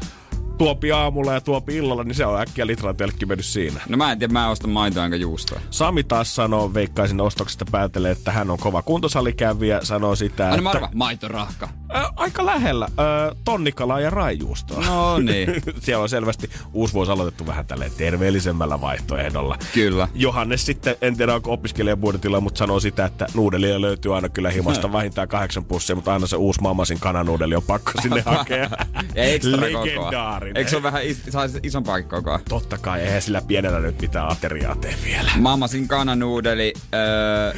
[0.58, 3.80] tuopi aamulla ja tuopi illalla, niin se on äkkiä litran telkki mennyt siinä.
[3.88, 5.60] No mä en tiedä, mä en osta maitoa enkä juustoa.
[5.70, 10.70] Sami taas sanoo, veikkaisin ostoksesta päätelee, että hän on kova kuntosalikävijä, sanoo sitä, Aina että...
[10.70, 11.68] arvaan, maitorahka.
[11.96, 12.88] Ö, aika lähellä.
[13.30, 14.84] Ö, tonnikalaa ja raijuustoa.
[14.86, 15.48] No niin.
[15.80, 19.58] Siellä on selvästi uusi vuosi aloitettu vähän tälleen terveellisemmällä vaihtoehdolla.
[19.74, 20.08] Kyllä.
[20.14, 24.92] Johannes sitten, en tiedä onko opiskelijabudjetilla, mutta sanoo sitä, että nuudelia löytyy aina kyllä himasta
[24.92, 28.70] vähintään kahdeksan pussia, mutta aina se uusi mammasin kananuudeli on pakko sinne hakea.
[29.14, 29.60] Ekstra.
[29.60, 30.56] Legendaarinen.
[30.56, 31.22] Eikö se ole vähän is-
[31.62, 32.40] isompaa kokoa?
[32.48, 35.30] Totta kai, eihän sillä pienellä nyt mitään ateriaa tee vielä.
[35.38, 37.52] Mammasin kananuudeli, öö,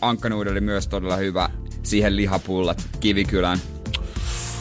[0.00, 1.48] ankkanuudeli myös todella hyvä.
[1.82, 3.58] Siihen lihapullat, kivikylän.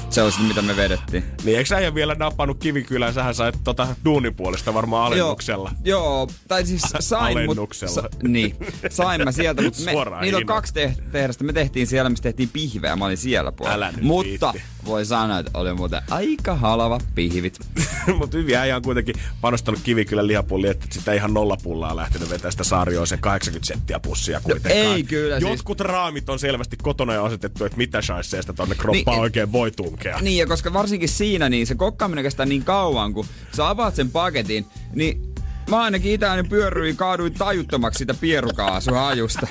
[0.09, 1.23] Se on se, mitä me vedettiin.
[1.43, 3.13] Niin eikö sä vielä napannut kivikylään?
[3.13, 5.71] Sähän sait tota duunin puolesta varmaan alennuksella.
[5.83, 7.93] Joo, joo, tai siis sain, mut, Alennuksella.
[7.93, 8.55] sa, niin,
[8.89, 11.43] sain mä sieltä, mutta me, Suoraan niillä on kaksi te- tehdasta.
[11.43, 13.75] Me tehtiin siellä, missä tehtiin pihveä, mä olin siellä puolella.
[13.85, 14.69] Älä nyt mutta viitti.
[14.85, 17.59] voi sanoa, että oli muuten aika halava pihvit.
[18.17, 22.63] Mutta hyvin äijä on kuitenkin panostanut kivikylän lihapulliin, että sitä ihan nollapullaa lähtenyt vetää sitä
[22.63, 24.75] sarjoa se 80 senttiä pussia kuitenkaan.
[24.95, 29.15] ei kyllä, siis- Jotkut raamit on selvästi kotona jo asetettu, että mitä shaisseesta tonne kroppaan
[29.15, 30.21] Niin, oikein voi tunkea.
[30.21, 33.25] Niin, ja koska varsinkin siinä, niin se kokkaaminen kestää niin kauan, kun
[33.55, 35.33] sä avaat sen paketin, niin
[35.69, 39.47] mä ainakin itäni pyörryin, kaaduin tajuttomaksi sitä pierukaasuhajusta.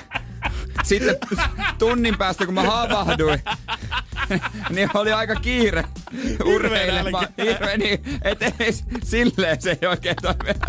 [0.85, 1.17] Sitten
[1.79, 3.43] tunnin päästä, kun mä havahduin,
[4.71, 5.85] niin oli aika kiire
[6.45, 7.29] urheilemaan.
[7.39, 8.39] Hirveä, niin, et
[9.05, 10.61] silleen se ei oikein toimi.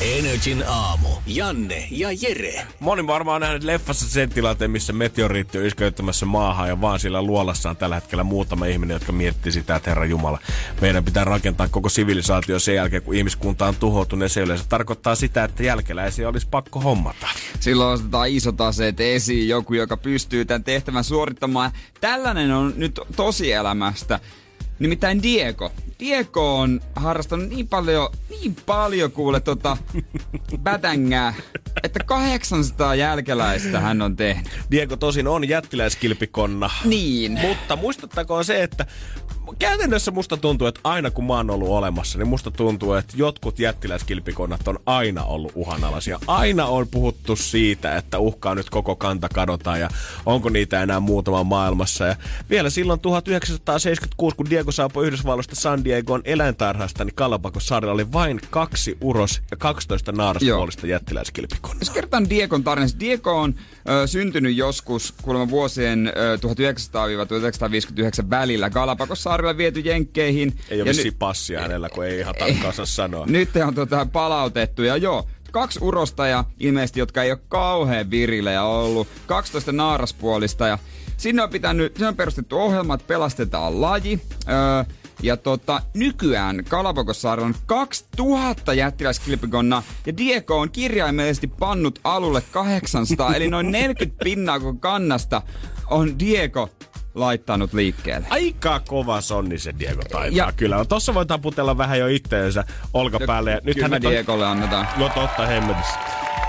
[0.00, 1.08] Energin aamu.
[1.26, 2.66] Janne ja Jere.
[2.80, 7.22] Moni varmaan on nähnyt leffassa sen tilanteen, missä meteoriitti on iskeyttämässä maahan ja vaan sillä
[7.22, 10.38] luolassa on tällä hetkellä muutama ihminen, jotka miettii sitä, että Herra Jumala,
[10.80, 15.14] meidän pitää rakentaa koko sivilisaatio sen jälkeen, kun ihmiskunta on tuhoutunut ja se yleensä tarkoittaa
[15.14, 17.26] sitä, että jälkeläisiä olisi pakko hommata.
[17.60, 21.70] Silloin otetaan isot aseet esiin, joku, joka pystyy tämän tehtävän suorittamaan.
[22.00, 24.20] Tällainen on nyt tosielämästä.
[24.84, 25.72] Nimittäin Diego.
[26.00, 29.76] Diego on harrastanut niin paljon, niin paljon kuule tota
[30.62, 31.34] bätängää,
[31.82, 34.52] että 800 jälkeläistä hän on tehnyt.
[34.70, 36.70] Diego tosin on jättiläiskilpikonna.
[36.84, 37.38] Niin.
[37.40, 38.86] Mutta muistuttakoon se, että
[39.58, 43.58] käytännössä musta tuntuu, että aina kun mä oon ollut olemassa, niin musta tuntuu, että jotkut
[43.58, 46.18] jättiläiskilpikonnat on aina ollut uhanalaisia.
[46.26, 49.88] Aina on puhuttu siitä, että uhkaa nyt koko kanta kadota ja
[50.26, 52.04] onko niitä enää muutama maailmassa.
[52.06, 52.16] Ja
[52.50, 58.40] vielä silloin 1976, kun Diego saapui Yhdysvalloista San Diegon eläintarhasta, niin Galapagos saarella oli vain
[58.50, 61.80] kaksi uros ja 12 naaraspuolista jättiläiskilpikonnaa.
[61.80, 62.88] Jos kertaan Diegon tarinaa.
[63.00, 63.54] Diego on
[63.88, 68.70] ö, syntynyt joskus kuulemma vuosien ö, 1900-1959 välillä.
[69.34, 70.54] Galapagos-saarilla viety Jenkkeihin.
[70.70, 73.26] Ei ole vissiin ny- passia hänellä, kun ei ihan tarkkaan osaa sanoa.
[73.26, 78.52] Nyt on tota palautettu ja joo, kaksi urosta ja ilmeisesti, jotka ei ole kauhean virille
[78.52, 80.78] ja ollut 12 naaraspuolista ja
[81.16, 84.20] sinne on pitänyt, sinne on perustettu ohjelma, että pelastetaan laji.
[84.48, 93.34] Öö, ja tota, nykyään Galapagossaarella on 2000 jättiläiskilpikonnaa ja Diego on kirjaimellisesti pannut alulle 800,
[93.34, 95.42] eli noin 40 pinnaa koko kannasta
[95.90, 96.70] on Diego
[97.14, 98.26] laittanut liikkeelle.
[98.30, 100.84] Aika kova sonni se Diego taitaa Ja- kyllä.
[100.84, 103.60] Tossa voi taputella vähän jo itteensä olkapäälle.
[103.76, 104.02] Ja me on...
[104.02, 104.88] Diegolle annetaan.
[104.96, 105.98] No totta hemmetissä.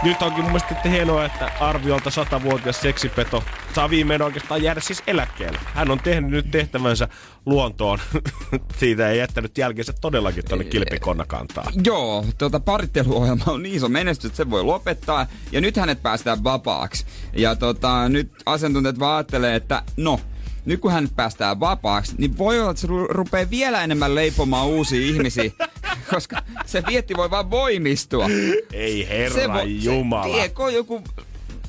[0.04, 3.44] Nyt onkin mun mielestä hienoa, että arviolta 100-vuotias seksipeto
[3.76, 5.60] saa viimein oikeastaan jäädä siis eläkkeelle.
[5.66, 7.08] Hän on tehnyt nyt tehtävänsä
[7.46, 8.00] luontoon.
[8.80, 11.74] Siitä ei jättänyt jälkeensä todellakin tonne kilpikonnakantaan.
[11.86, 15.28] Joo, tota paritteluohjelma on niin iso menestys, että se voi lopettaa.
[15.52, 17.06] Ja nyt hänet päästään vapaaksi.
[17.34, 20.20] Ja tota, nyt asiantuntijat vaan ajattelee, että no,
[20.66, 24.68] nyt kun hänet päästään vapaaksi, niin voi olla, että se ru- rupeaa vielä enemmän leipomaan
[24.68, 25.52] uusia ihmisiä,
[26.14, 28.28] koska se vietti voi vaan voimistua.
[28.74, 30.24] Ei herra se voi, jumala.
[30.24, 31.02] Se, Diego, joku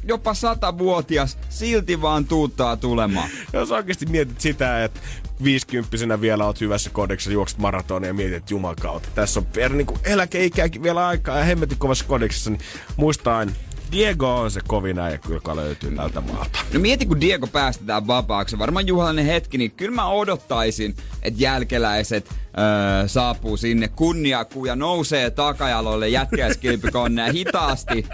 [0.09, 3.29] jopa satavuotias, silti vaan tuuttaa tulemaan.
[3.53, 5.01] Jos oikeasti mietit sitä, että
[5.45, 9.09] viisikymppisenä vielä oot hyvässä kodeksessa, juokset maratonia ja mietit, että juman kautta.
[9.15, 12.61] Tässä on vielä niin kuin eläkeikääkin vielä aikaa ja hemmetin kovassa kodeksessa, niin
[12.97, 13.53] muista aina,
[13.93, 16.59] Diego on se kovin äijä, joka löytyy tältä maalta.
[16.73, 18.59] No mieti, kun Diego päästetään vapaaksi.
[18.59, 25.31] Varmaan juhlallinen hetki, niin kyllä mä odottaisin, että jälkeläiset öö, saapuu sinne kunniakuun ja nousee
[25.31, 28.07] takajaloille jätkäiskilpikonne ja hitaasti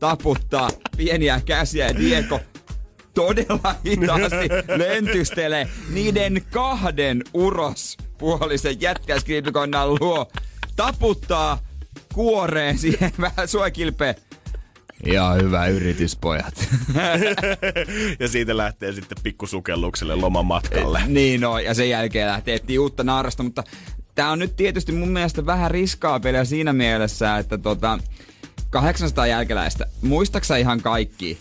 [0.00, 2.40] taputtaa pieniä käsiä Diego
[3.14, 10.30] todella hitaasti lentystelee niiden kahden uros puolisen jätkäiskilpikonnan luo.
[10.76, 11.58] Taputtaa
[12.14, 14.14] kuoreen siihen vähän suokilpeen.
[15.12, 16.68] Ja hyvä yritys, pojat.
[18.20, 21.02] ja siitä lähtee sitten pikkusukellukselle lomamatkalle.
[21.06, 23.64] niin no, ja sen jälkeen lähtee etsiä uutta naarasta, mutta
[24.14, 27.98] tää on nyt tietysti mun mielestä vähän riskaa peliä siinä mielessä, että tota,
[28.70, 31.38] 800 jälkeläistä, muistaksä ihan kaikki?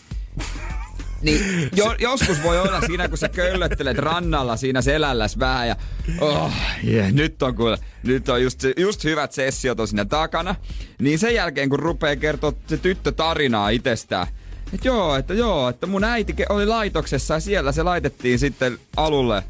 [1.23, 5.75] Niin jo, joskus voi olla siinä, kun sä köllöttelet rannalla siinä selälläs vähän ja
[6.21, 6.51] oh,
[6.87, 10.55] yeah, nyt on kuule, nyt on just, just hyvät sessiot on siinä takana.
[10.99, 14.27] Niin sen jälkeen, kun rupeaa kertoa se tyttö tarinaa itsestään,
[14.73, 19.43] että joo, että joo, että mun äiti oli laitoksessa ja siellä se laitettiin sitten alulle.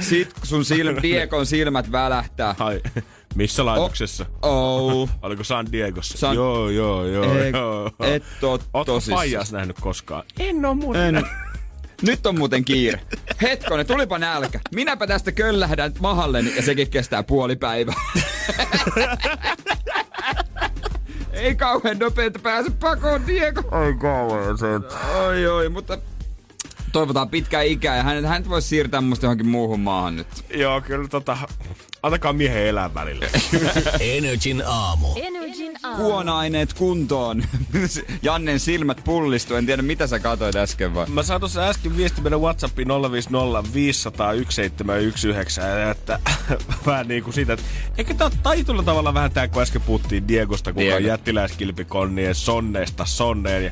[0.00, 2.54] Sitten sun silm, Diekon silmät välähtää.
[2.58, 2.80] Hai.
[3.34, 4.26] Missä laitoksessa?
[4.42, 5.08] Oh, oh.
[5.22, 6.18] Oliko San Diegossa?
[6.18, 6.34] San...
[6.34, 7.38] Joo, joo, joo.
[7.38, 7.90] Et, joo.
[8.00, 10.22] et oo Ootko Faijas nähnyt koskaan?
[10.38, 11.16] En oo muuten.
[11.16, 11.26] En.
[12.02, 13.00] Nyt on muuten kiire.
[13.42, 14.60] Hetkonen, tulipa nälkä.
[14.74, 17.94] Minäpä tästä köllähdän mahalleni ja sekin kestää puoli päivää.
[21.32, 23.62] Ei kauhean nopeeta pääse pakoon, Diego.
[23.70, 24.82] Ai kauhean sen.
[25.16, 25.98] Oi, oi, mutta
[26.92, 30.26] toivotaan pitkää ikää ja hänet, hänet voisi siirtää musta johonkin muuhun maahan nyt.
[30.54, 31.38] Joo, kyllä tota,
[32.02, 33.26] antakaa miehen elää välillä.
[34.00, 35.06] Energin aamu.
[35.16, 36.02] Energin aamu.
[36.02, 37.44] Kuonaineet kuntoon.
[38.22, 39.54] Jannen silmät pullistu.
[39.54, 41.06] En tiedä, mitä sä katsoit äsken vai?
[41.06, 44.32] Mä sain tuossa äsken viesti meidän Whatsappiin 050 500
[45.90, 46.18] että
[46.86, 47.66] vähän niin kuin siitä, että
[47.98, 53.64] eikö tää taitulla tavalla vähän tää, kun äsken puhuttiin Diegosta, kuka on jättiläiskilpikonnien sonneesta sonneen.
[53.64, 53.70] Ja,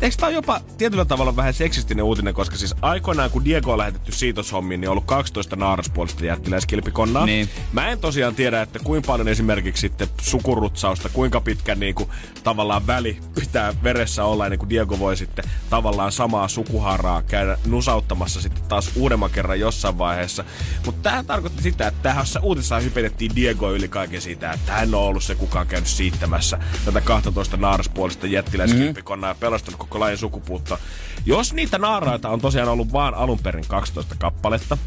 [0.00, 3.78] eikö tää on jopa tietyllä tavalla vähän seksistinen uutinen, koska siis aikoinaan kun Diego on
[3.78, 7.26] lähetetty siitoshommiin, niin on ollut 12 naaraspuolista jättiläiskilpikonnaa.
[7.26, 7.48] Niin.
[7.72, 12.10] Mä en tosiaan tiedä, että kuinka paljon esimerkiksi sitten sukurutsausta, kuinka pitkä niin kuin,
[12.44, 18.40] tavallaan väli pitää veressä olla, ennen kuin Diego voi sitten tavallaan samaa sukuharaa käydä nusauttamassa
[18.40, 20.44] sitten taas uudemman kerran jossain vaiheessa.
[20.86, 25.00] Mutta tähän tarkoitti sitä, että tähän uutisessa hypetettiin Diego yli kaiken siitä, että hän on
[25.00, 29.44] ollut se, kuka on käynyt siittämässä tätä 12 naaraspuolista jättiläiskilpikonnaa mm-hmm.
[29.44, 30.78] ja pelastanut koko lajin sukupuutta.
[31.26, 34.78] Jos niitä naaraita on tosiaan ollut vaan alun perin 12 kappaletta,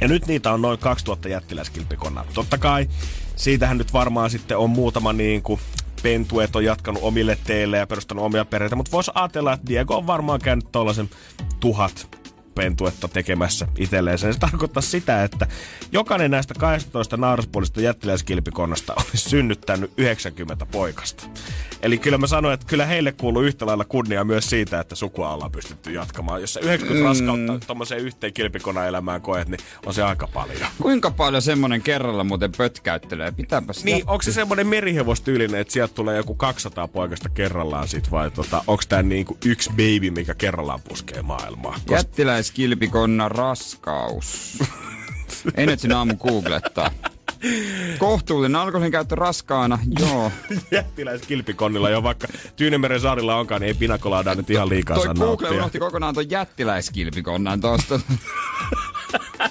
[0.00, 2.24] ja nyt niitä on noin 2000 jättiläiskilpikonnaa.
[2.34, 2.88] Totta kai,
[3.36, 5.60] siitähän nyt varmaan sitten on muutama niin kuin
[6.02, 10.06] pentuet on jatkanut omille teille ja perustanut omia perheitä, mutta voisi ajatella, että Diego on
[10.06, 11.10] varmaan käynyt tuollaisen
[11.60, 12.19] tuhat
[12.60, 14.18] pentuetta tekemässä itselleen.
[14.18, 15.46] Se tarkoittaa sitä, että
[15.92, 21.24] jokainen näistä 12 naaraspuolista jättiläiskilpikonnasta olisi synnyttänyt 90 poikasta.
[21.82, 25.34] Eli kyllä mä sanoin, että kyllä heille kuuluu yhtä lailla kunnia myös siitä, että sukua
[25.34, 26.40] ollaan pystytty jatkamaan.
[26.40, 27.08] Jos sä 90 mm.
[27.08, 30.68] raskautta tuommoiseen yhteen kilpikona elämään koet, niin on se aika paljon.
[30.82, 33.32] Kuinka paljon semmonen kerralla muuten pötkäyttelee?
[33.32, 34.10] Pitääpä Niin, jätti.
[34.12, 38.82] onko se semmonen merihevostyylinen, että sieltä tulee joku 200 poikasta kerrallaan sit vai tota, onko
[38.88, 41.76] tää niinku yksi baby, mikä kerrallaan puskee maailmaa?
[42.50, 44.58] Jättiläiskilpikonna raskaus.
[45.54, 46.90] Ei nyt sinä aamu googlettaa.
[47.98, 50.32] Kohtuullinen alkoholin käyttö raskaana, joo.
[50.70, 55.78] Jättiläiskilpikonnilla jo, vaikka Tyynemeren saarilla onkaan, niin ei pinakolaada nyt ihan liikaa Toi Google unohti
[55.78, 58.00] kokonaan ton jättiläiskilpikonnan tosta.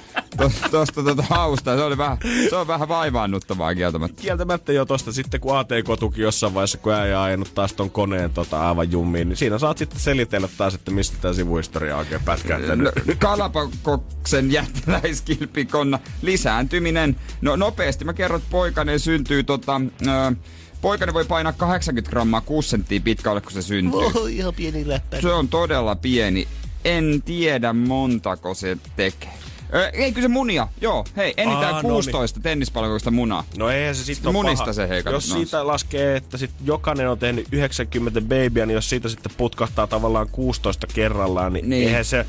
[0.72, 1.76] Tuosta tuota hausta.
[1.76, 2.18] Se, oli vähän,
[2.50, 4.22] se on vähän vaivaannuttavaa kieltämättä.
[4.22, 8.68] Kieltämättä jo tosta sitten, kun ATK-tuki jossain vaiheessa, kun äijä ajanut taas ton koneen tota,
[8.68, 12.96] aivan jummiin, niin siinä saat sitten selitellä taas, että mistä tämä sivuhistoria on oikein pätkähtänyt.
[13.08, 17.16] No, Kalapakoksen jättiläiskilpikonna lisääntyminen.
[17.42, 19.82] No nopeasti mä kerron, että poikainen syntyy tota...
[20.08, 20.36] Ö,
[20.82, 24.00] Poikani voi painaa 80 grammaa 6 senttiä pitkälle, kun se syntyy.
[24.00, 25.22] Oh, ihan pieni läppä.
[25.22, 26.48] Se on todella pieni.
[26.86, 29.34] En tiedä montako se tekee.
[29.74, 31.06] Öö, ei kyllä se munia, joo.
[31.18, 32.44] Hei, enintään Aa, 16 no niin.
[32.44, 33.44] tennispalveluista munaa.
[33.58, 34.74] No eihän se sitten Munista paha.
[34.74, 39.10] se hei, Jos siitä laskee, että sit jokainen on tehnyt 90 babyä, niin jos siitä
[39.10, 41.88] sitten putkahtaa tavallaan 16 kerrallaan, niin, niin.
[41.88, 42.26] eihän se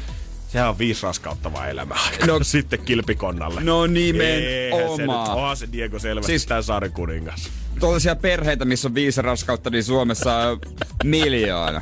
[0.52, 1.98] Sehän on viisi raskauttavaa elämää.
[2.26, 3.60] No, sitten kilpikonnalle.
[3.60, 5.26] No nimenomaan.
[5.26, 7.50] Se onhan se Diego selvästi siis, tämän saaren kuningas.
[7.80, 10.58] Tuollaisia perheitä, missä on viisi raskautta, niin Suomessa on
[11.04, 11.80] miljoona.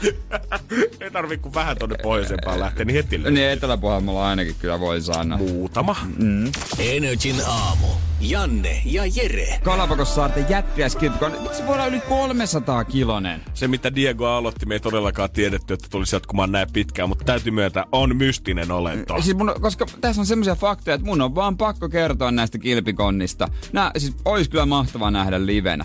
[1.00, 5.38] Ei tarvi kuin vähän tonne pohjoisempaan lähteä, niin heti Niin Etelä-Pohjanmaalla ainakin kyllä voi sanoa.
[5.38, 5.96] Muutama.
[6.16, 6.52] Mm.
[6.78, 7.86] Energin aamu.
[8.20, 9.60] Janne ja Jere.
[9.64, 11.32] Kalapakossa saarten jättiäiskilpikon.
[11.42, 13.40] Miksi voi olla yli 300 kilonen?
[13.54, 17.52] Se, mitä Diego aloitti, me ei todellakaan tiedetty, että tulisi jatkumaan näin pitkään, mutta täytyy
[17.52, 19.22] myöntää, on mystinen olento.
[19.22, 23.48] Siis mun, koska tässä on semmoisia faktoja, että mun on vaan pakko kertoa näistä kilpikonnista.
[23.72, 25.84] Nää, siis olisi kyllä mahtavaa nähdä livenä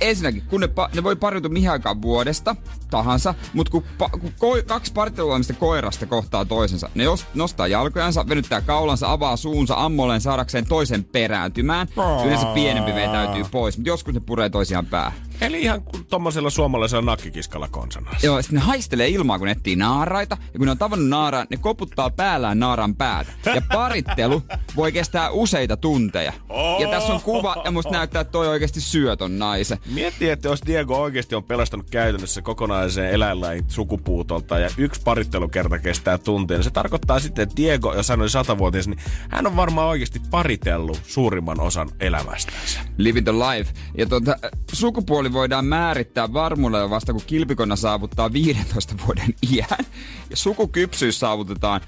[0.00, 2.56] ensinnäkin, kun ne, pa- ne voi pariutua mihin aikaan vuodesta
[2.90, 8.28] tahansa, mutta kun, pa- kun ko- kaksi pariteluamista koirasta kohtaa toisensa, ne jos- nostaa jalkojansa,
[8.28, 11.88] venyttää kaulansa, avaa suunsa ammolleen saadakseen toisen perääntymään.
[12.24, 15.12] Yleensä pienempi vetäytyy pois, mutta joskus ne puree toisiaan päähän.
[15.40, 18.26] Eli ihan kuin tommosella suomalaisella nakkikiskalla konsanassa.
[18.26, 20.36] Joo, sitten ne haistelee ilmaa, kun etsii naaraita.
[20.52, 23.32] Ja kun ne on tavannut naaraan, ne koputtaa päällään naaran päätä.
[23.54, 24.42] Ja parittelu
[24.76, 26.32] voi kestää useita tunteja.
[26.80, 29.78] Ja tässä on kuva, ja musta näyttää, että toi oikeasti syö ton naisen.
[29.94, 36.18] Mieti, että jos Diego oikeasti on pelastanut käytännössä kokonaisen eläinlajin sukupuutolta ja yksi parittelukerta kestää
[36.18, 39.88] tuntia, niin se tarkoittaa sitten, että Diego, jos hän oli satavuotias, niin hän on varmaan
[39.88, 42.80] oikeasti paritellut suurimman osan elämästänsä.
[42.98, 43.72] Living the life.
[43.98, 44.36] Ja tuota,
[44.72, 49.84] sukupuoli voidaan määrittää varmuudella vasta, kun kilpikonna saavuttaa 15 vuoden iän.
[50.30, 51.80] Ja sukukypsyys saavutetaan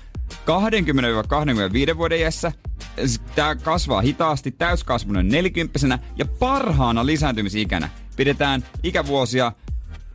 [1.94, 2.52] 20-25 vuoden iässä.
[3.34, 9.52] Tämä kasvaa hitaasti täyskasvunen 40 ja parhaana lisääntymisikänä pidetään ikävuosia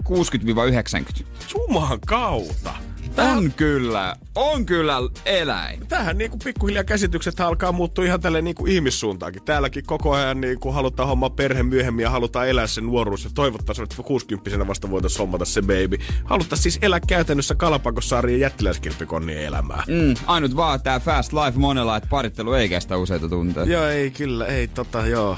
[0.04, 1.24] 60-90.
[1.54, 2.91] Juman kautta!
[3.18, 5.88] On kyllä, on kyllä eläin.
[5.88, 9.44] Tähän niinku pikkuhiljaa käsitykset alkaa muuttua ihan tälle niinku ihmissuuntaankin.
[9.44, 13.24] Täälläkin koko ajan niinku halutaan hommaa perhe myöhemmin ja halutaan elää sen nuoruus.
[13.24, 15.98] Ja toivottavasti, että 60 vasta voitaisiin hommata se baby.
[16.24, 19.84] Haluttaisiin siis elää käytännössä Kalapakosaarien jättiläiskilpikonnien elämää.
[19.88, 23.66] Mm, ainut vaan tää fast life monella, että parittelu ei kestä useita tunteja.
[23.66, 25.38] Joo, ei kyllä, ei tota, joo.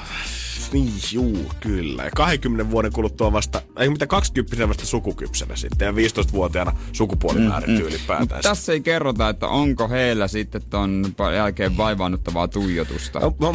[0.72, 2.04] Niin, juu, kyllä.
[2.04, 7.78] Ja 20 vuoden kuluttua vasta, ei mitä 20 vasta sukukypsenä sitten ja 15-vuotiaana sukupuoli määrittyy
[7.78, 7.88] mm, mm.
[7.88, 8.42] ylipäätään.
[8.42, 13.20] Tässä ei kerrota, että onko heillä sitten ton jälkeen vaivaannuttavaa tuijotusta.
[13.20, 13.54] No, no,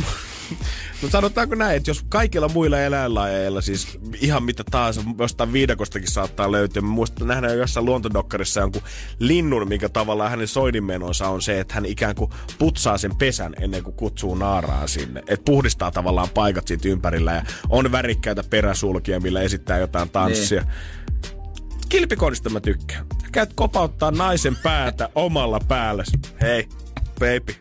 [1.02, 6.52] no sanotaanko näin, että jos kaikilla muilla eläinlajeilla, siis ihan mitä tahansa, jostain viidakostakin saattaa
[6.52, 6.82] löytyä.
[6.82, 8.82] Mä muistan nähdä jossain luontodokkarissa jonkun
[9.20, 13.84] linnun, minkä tavallaan hänen soidinmenonsa on se, että hän ikään kuin putsaa sen pesän ennen
[13.84, 15.20] kuin kutsuu naaraa sinne.
[15.28, 20.62] Että puhdistaa tavallaan paikat siitä ympärillä ja on värikkäitä peräsulkia, millä esittää jotain tanssia.
[20.62, 20.72] Niin.
[21.90, 23.06] Kilpikonista mä tykkään.
[23.32, 26.04] Käyt kopauttaa naisen päätä omalla päällä.
[26.42, 26.68] Hei,
[27.20, 27.56] baby,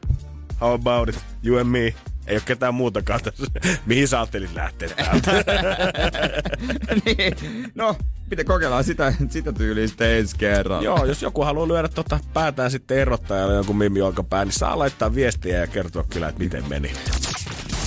[0.60, 1.94] how about it, you and me?
[2.28, 3.46] Ei ole ketään muutakaan tässä.
[3.86, 5.32] Mihin sä ajattelit lähteä täältä?
[7.04, 7.34] niin,
[7.74, 7.96] no,
[8.28, 10.84] pitää kokeillaan sitä, sitä tyyliä sitten ensi kerralla.
[10.84, 15.14] Joo, jos joku haluaa lyödä tota päätään sitten erottajalle jonkun mimmi olkapää, niin saa laittaa
[15.14, 16.92] viestiä ja kertoa kyllä, että miten meni.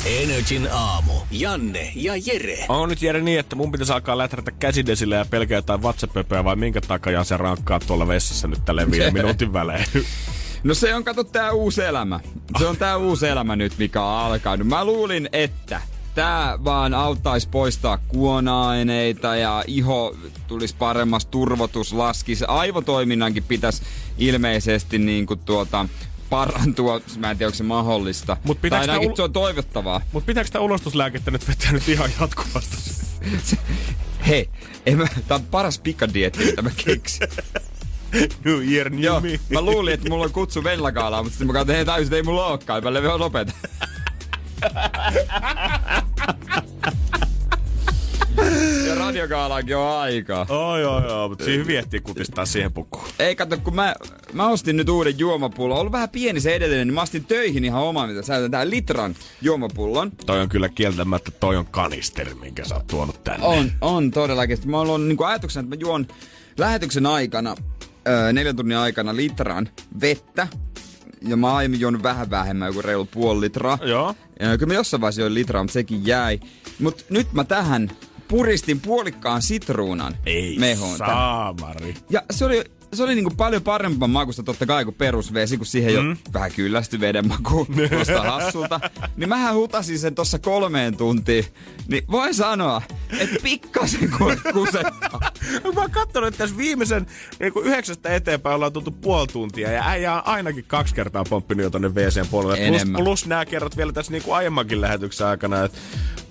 [0.06, 1.14] Energin aamu.
[1.32, 2.66] Janne ja Jere.
[2.70, 6.56] On nyt Jere niin, että mun pitäisi alkaa läträtä käsidesille ja pelkää jotain whatsapp vai
[6.56, 9.86] minkä takia se rankkaa tuolla vessassa nyt tälle viiden minuutin välein?
[10.64, 12.20] No se on, kato, tää uusi elämä.
[12.60, 14.68] Se on tää uusi elämä nyt, mikä on alkanut.
[14.68, 15.82] Mä luulin, että
[16.16, 20.16] tää vaan auttaisi poistaa kuona-aineita ja iho
[20.48, 22.46] tulisi paremmas turvotus laskisi.
[22.48, 23.82] Aivotoiminnankin pitäisi
[24.18, 25.86] ilmeisesti niin kuin tuota,
[26.30, 27.02] parantua.
[27.18, 28.38] Mä en tiedä, onko se mahdollista.
[28.44, 30.02] Mut tai ainakin ul- se on toivottavaa.
[30.12, 32.78] Mutta pitääkö sitä ulostuslääkettä nyt vetää nyt ihan jatkuvasti?
[34.28, 34.50] Hei,
[34.96, 37.28] mä, tää on paras pikadietti, mitä mä keksin.
[38.46, 39.40] New Year, new Joo, me.
[39.50, 42.46] mä luulin, että mulla on kutsu Vellakaalaan, mutta sitten mä katsoin, että ei, ei mulla
[42.46, 43.54] olekaan, mä levin lopeta.
[48.88, 50.46] ja radiokaalaankin on aika.
[50.50, 53.06] Oh, joo, joo, mutta siinä vietti kutistaa siihen pukuun.
[53.20, 53.96] Ei kato, kun mä,
[54.34, 55.80] mä ostin nyt uuden juomapullon.
[55.80, 59.16] Ollut vähän pieni se edellinen, niin mä ostin töihin ihan oman, mitä sä tää litran
[59.42, 60.12] juomapullon.
[60.26, 63.46] Toi on kyllä kieltämättä, toi on kanisteri, minkä sä oot tuonut tänne.
[63.46, 64.58] On, on todellakin.
[64.66, 66.08] Mä oon niin ajatuksena, että mä juon
[66.58, 67.56] lähetyksen aikana,
[68.08, 69.70] öö, neljän tunnin aikana litran
[70.02, 70.48] vettä.
[71.22, 73.78] Ja mä aiemmin juonut vähän vähemmän, joku reilu puoli litraa.
[73.86, 74.16] Joo.
[74.40, 76.40] Ja kyllä mä jossain vaiheessa join litraa, mutta sekin jäi.
[76.80, 77.92] Mutta nyt mä tähän
[78.28, 80.98] puristin puolikkaan sitruunan Ei mehoon.
[80.98, 81.94] saamari.
[82.10, 82.64] Ja se oli
[82.94, 86.10] se oli niinku paljon parempaa makusta totta kai kuin perusvesi, kun siihen mm.
[86.10, 88.80] jo vähän kyllästy veden maku tuosta hassulta.
[89.18, 91.46] Niin mähän hutasin sen tossa kolmeen tuntiin.
[91.88, 92.82] Niin voin sanoa,
[93.20, 94.10] että pikkasen
[94.54, 95.32] kusettaa.
[95.76, 97.06] Mä oon kattonut, että tässä viimeisen
[97.40, 101.64] niin kuin yhdeksästä eteenpäin ollaan tultu puoli tuntia ja äijä on ainakin kaksi kertaa pomppinut
[101.64, 102.68] jo tonne WCn puolelle.
[102.68, 105.78] Plus, plus nämä kerrat vielä tässä niin kuin aiemmankin lähetyksen aikana, että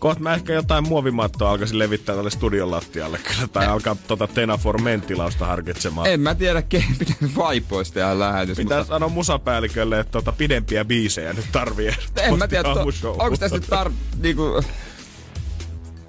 [0.00, 4.82] kohta mä ehkä jotain muovimattoa alkaisin levittää tälle studion lattialle kyllä, tai alkaa tota Tenafor
[4.82, 6.06] menttilausta harkitsemaan.
[6.06, 6.62] En mä tiedä,
[6.98, 8.56] pitää vaipoista tehdä lähetys.
[8.56, 8.94] Pitää mutta...
[8.94, 11.90] sanoa musapäällikölle, että tota, pidempiä biisejä nyt tarvii.
[12.16, 13.90] En mä tiedä, to, onko tässä nyt tar...
[14.18, 14.62] Niinku,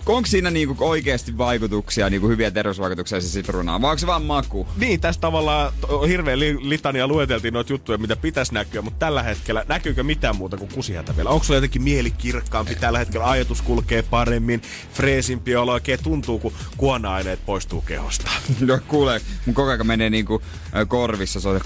[0.06, 4.68] onko siinä niinku oikeasti vaikutuksia, niinku hyviä terveysvaikutuksia se sitruunaan, vai onko se vaan maku?
[4.78, 5.74] Niin, tässä tavallaan
[6.08, 10.58] hirveän li- litania lueteltiin noita juttuja, mitä pitäisi näkyä, mutta tällä hetkellä näkyykö mitään muuta
[10.58, 11.30] kuin kusihätä vielä?
[11.30, 14.62] Onko sulla jotenkin mieli kirkkaampi tällä hetkellä, ajatus kulkee paremmin,
[14.93, 18.32] freesimpi olo, oikein tuntuu, kun kuona-aineet poistuu kehosta?
[18.60, 20.41] No kuule, mun koko ajan menee niinku
[20.88, 21.62] korvissa, se on,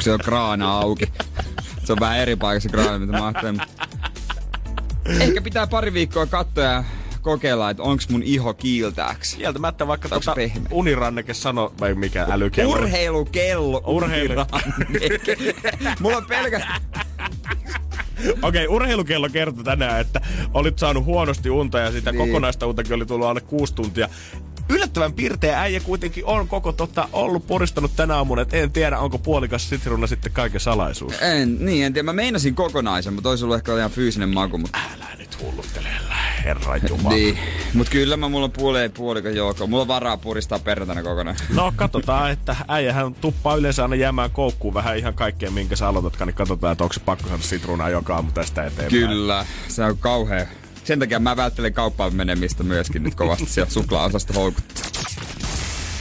[0.00, 1.12] se on kraana auki.
[1.84, 3.60] Se on vähän eri paikassa kraana, mitä mä ajattelin.
[5.20, 6.84] Ehkä pitää pari viikkoa katsoa ja
[7.22, 9.34] kokeilla, että onks mun iho kiiltääks.
[9.34, 10.68] Kieltämättä vaikka tota pehmeä?
[10.70, 12.72] uniranneke sano, vai mikä älykello.
[12.72, 13.78] Urheilukello.
[13.78, 14.46] Urheilu-
[14.86, 15.36] uniranneke.
[16.00, 16.80] Mulla on pelkästään...
[18.42, 20.20] Okei, urheilukello kertoi tänään, että
[20.54, 22.26] olit saanut huonosti unta ja sitä Niin.
[22.28, 24.08] kokonaista untakin oli tullut alle kuusi tuntia.
[24.68, 29.18] Yllättävän pirteä äijä kuitenkin on koko tota, ollut poristanut tänä aamuna, että en tiedä, onko
[29.18, 31.14] puolikas sitruna sitten kaiken salaisuus.
[31.22, 32.04] En, niin, en tiedä.
[32.06, 34.58] Mä meinasin kokonaisen, mutta olisi ollut ehkä ihan fyysinen maku.
[34.58, 34.78] Mutta...
[34.94, 35.01] Älä
[36.44, 37.14] herra jumala.
[37.14, 37.38] Niin.
[37.74, 39.66] Mut kyllä mä mulla on puoli, puolikon joukko.
[39.66, 41.36] Mulla on varaa puristaa perjantaina kokonaan.
[41.54, 46.26] No katsotaan, että äijähän tuppaa yleensä aina jäämään koukkuun vähän ihan kaikkeen, minkä sä aloitatkaan,
[46.26, 49.08] niin katsotaan, että onko se pakko saada sitruunaa joka aamu tästä eteenpäin.
[49.08, 50.46] Kyllä, se on kauhea.
[50.84, 54.84] Sen takia mä välttelen kauppaan menemistä myöskin nyt kovasti sieltä suklaa-osasta houkuttaa.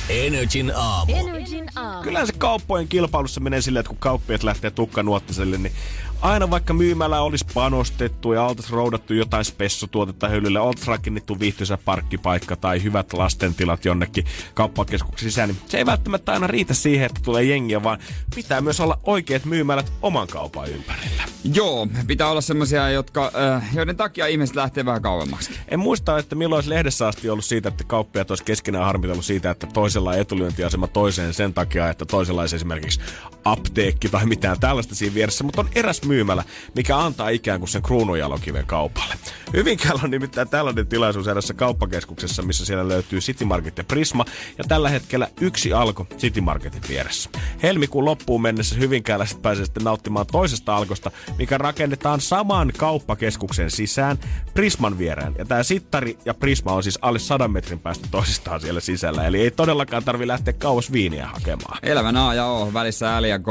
[0.09, 1.15] Energin aamu.
[1.15, 2.03] Energin aamu.
[2.03, 5.73] Kyllä se kauppojen kilpailussa menee silleen, että kun kauppiat lähtee tukkanuottiselle, niin
[6.21, 12.55] aina vaikka myymälä olisi panostettu ja oltaisiin roudattu jotain spessutuotetta hyllylle, oltaisiin rakennettu viihtyisä parkkipaikka
[12.55, 17.43] tai hyvät lastentilat jonnekin kauppakeskuksen sisään, niin se ei välttämättä aina riitä siihen, että tulee
[17.43, 17.99] jengiä, vaan
[18.35, 21.23] pitää myös olla oikeat myymälät oman kaupan ympärillä.
[21.53, 25.51] Joo, pitää olla semmosia, jotka, äh, joiden takia ihmiset lähtee vähän kauemmaksi.
[25.67, 29.51] En muista, että milloin olisi lehdessä asti ollut siitä, että kauppiaat olisi keskenään harmitellut siitä,
[29.51, 32.99] että toisella etulyöntiasema toiseen sen takia, että toisella olisi esimerkiksi
[33.45, 36.43] apteekki tai mitään tällaista siinä vieressä, mutta on eräs myymälä,
[36.75, 39.15] mikä antaa ikään kuin sen kruununjalokiven kaupalle.
[39.53, 44.25] Hyvinkäällä on nimittäin tällainen tilaisuus erässä kauppakeskuksessa, missä siellä löytyy City Market ja Prisma,
[44.57, 47.29] ja tällä hetkellä yksi alko City Marketin vieressä.
[47.63, 54.17] Helmikuun loppuun mennessä Hyvinkäällä sitten pääsee sitten nauttimaan toisesta alkosta, mikä rakennetaan saman kauppakeskuksen sisään
[54.53, 55.35] Prisman viereen.
[55.37, 59.41] Ja tämä Sittari ja Prisma on siis alle 100 metrin päästä toisistaan siellä sisällä, eli
[59.41, 61.77] ei todellakaan tarvi lähteä kauas viiniä hakemaan.
[61.83, 63.47] Elämän A ja O, välissä L ja K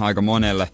[0.00, 0.68] aika monelle.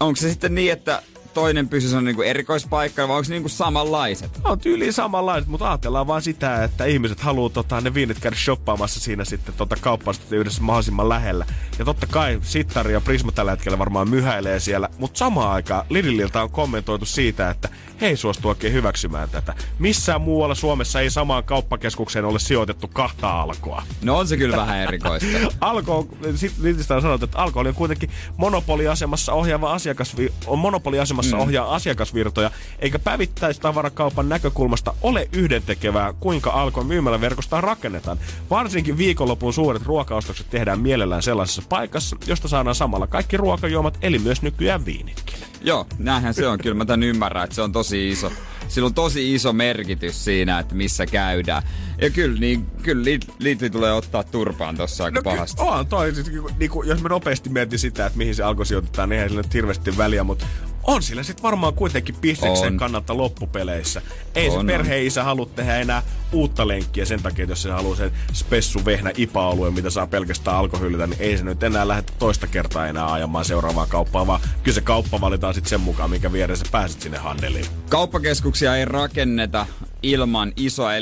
[0.00, 1.02] Onko se sitten niin, että
[1.34, 4.40] toinen pysyy on niinku erikoispaikka vai onko niinku samanlaiset?
[4.44, 9.00] on tyyliin samanlaiset, mutta ajatellaan vaan sitä, että ihmiset haluaa tota, ne viinit käydä shoppaamassa
[9.00, 11.46] siinä sitten tota, kauppasta yhdessä mahdollisimman lähellä.
[11.78, 16.42] Ja totta kai Sittari ja Prisma tällä hetkellä varmaan myhäilee siellä, mutta samaan aikaan Lidliltä
[16.42, 17.68] on kommentoitu siitä, että
[18.00, 19.54] he ei suostu oikein hyväksymään tätä.
[19.78, 23.82] Missään muualla Suomessa ei samaan kauppakeskukseen ole sijoitettu kahta alkoa.
[24.02, 25.28] No on se kyllä vähän erikoista.
[25.60, 31.19] Alko, on- sit Lidlistä on sanottu, että alkoholi on kuitenkin monopoliasemassa ohjaava asiakasvi, on monopoliasemassa
[31.22, 31.40] mm.
[31.40, 38.18] ohjaa asiakasvirtoja, eikä päivittäistavarakaupan näkökulmasta ole yhdentekevää, kuinka Alkon myymäläverkosta rakennetaan.
[38.50, 44.42] Varsinkin viikonlopun suuret ruokaostokset tehdään mielellään sellaisessa paikassa, josta saadaan samalla kaikki ruokajuomat, eli myös
[44.42, 45.38] nykyään viinitkin.
[45.62, 46.58] Joo, näinhän se on.
[46.58, 48.32] Kyllä mä tämän ymmärrän, että se on tosi iso.
[48.68, 51.62] Sillä on tosi iso merkitys siinä, että missä käydään.
[52.00, 55.62] Ja kyllä, niin, kyllä Lidl- Lidl tulee ottaa turpaan tossa aika No pahasti.
[55.62, 56.26] on toi, siis,
[56.58, 59.54] niinku, jos me nopeasti mietin sitä, että mihin se alkoi sijoitetaan, niin eihän sillä nyt
[59.54, 60.46] hirveästi väliä, mutta
[60.82, 64.02] on sillä sitten varmaan kuitenkin bisneksen kannalta loppupeleissä.
[64.34, 67.96] Ei On, se perheisä halua tehdä enää uutta lenkkiä sen takia, että jos se haluaa
[67.96, 72.46] sen spessu vehnä ipa-alueen, mitä saa pelkästään alkohyliltä, niin ei se nyt enää lähde toista
[72.46, 76.64] kertaa enää ajamaan seuraavaan kauppaan, vaan kyllä se kauppa valitaan sitten sen mukaan, minkä vieressä
[76.64, 77.66] sä pääset sinne handeliin.
[77.88, 79.66] Kauppakeskuksia ei rakenneta
[80.02, 80.94] ilman isoa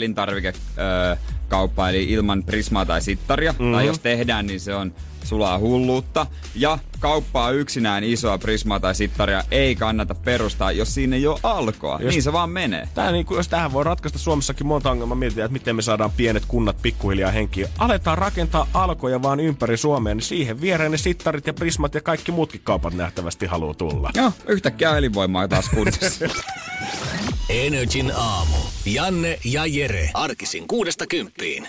[1.48, 3.52] elintarvikekauppaa, eli ilman Prismaa tai Sittaria.
[3.52, 3.72] Mm-hmm.
[3.72, 4.92] Tai jos tehdään, niin se on
[5.28, 6.26] sulaa hulluutta.
[6.54, 11.98] Ja kauppaa yksinään isoa Prismaa tai Sittaria ei kannata perustaa, jos siinä ei ole alkoa.
[11.98, 12.88] Just- Niin se vaan menee.
[12.94, 16.42] Tää niin jos tähän voi ratkaista Suomessakin monta ongelmaa, mietitään, että miten me saadaan pienet
[16.48, 17.66] kunnat pikkuhiljaa henkiin.
[17.78, 22.32] Aletaan rakentaa alkoja vaan ympäri Suomea, niin siihen viereen ne sittarit ja prismat ja kaikki
[22.32, 24.10] muutkin kaupat nähtävästi haluaa tulla.
[24.14, 26.24] Joo, yhtäkkiä elinvoimaa taas kunnassa.
[27.48, 28.56] Energin aamu.
[28.86, 30.10] Janne ja Jere.
[30.14, 31.68] Arkisin kuudesta kymppiin.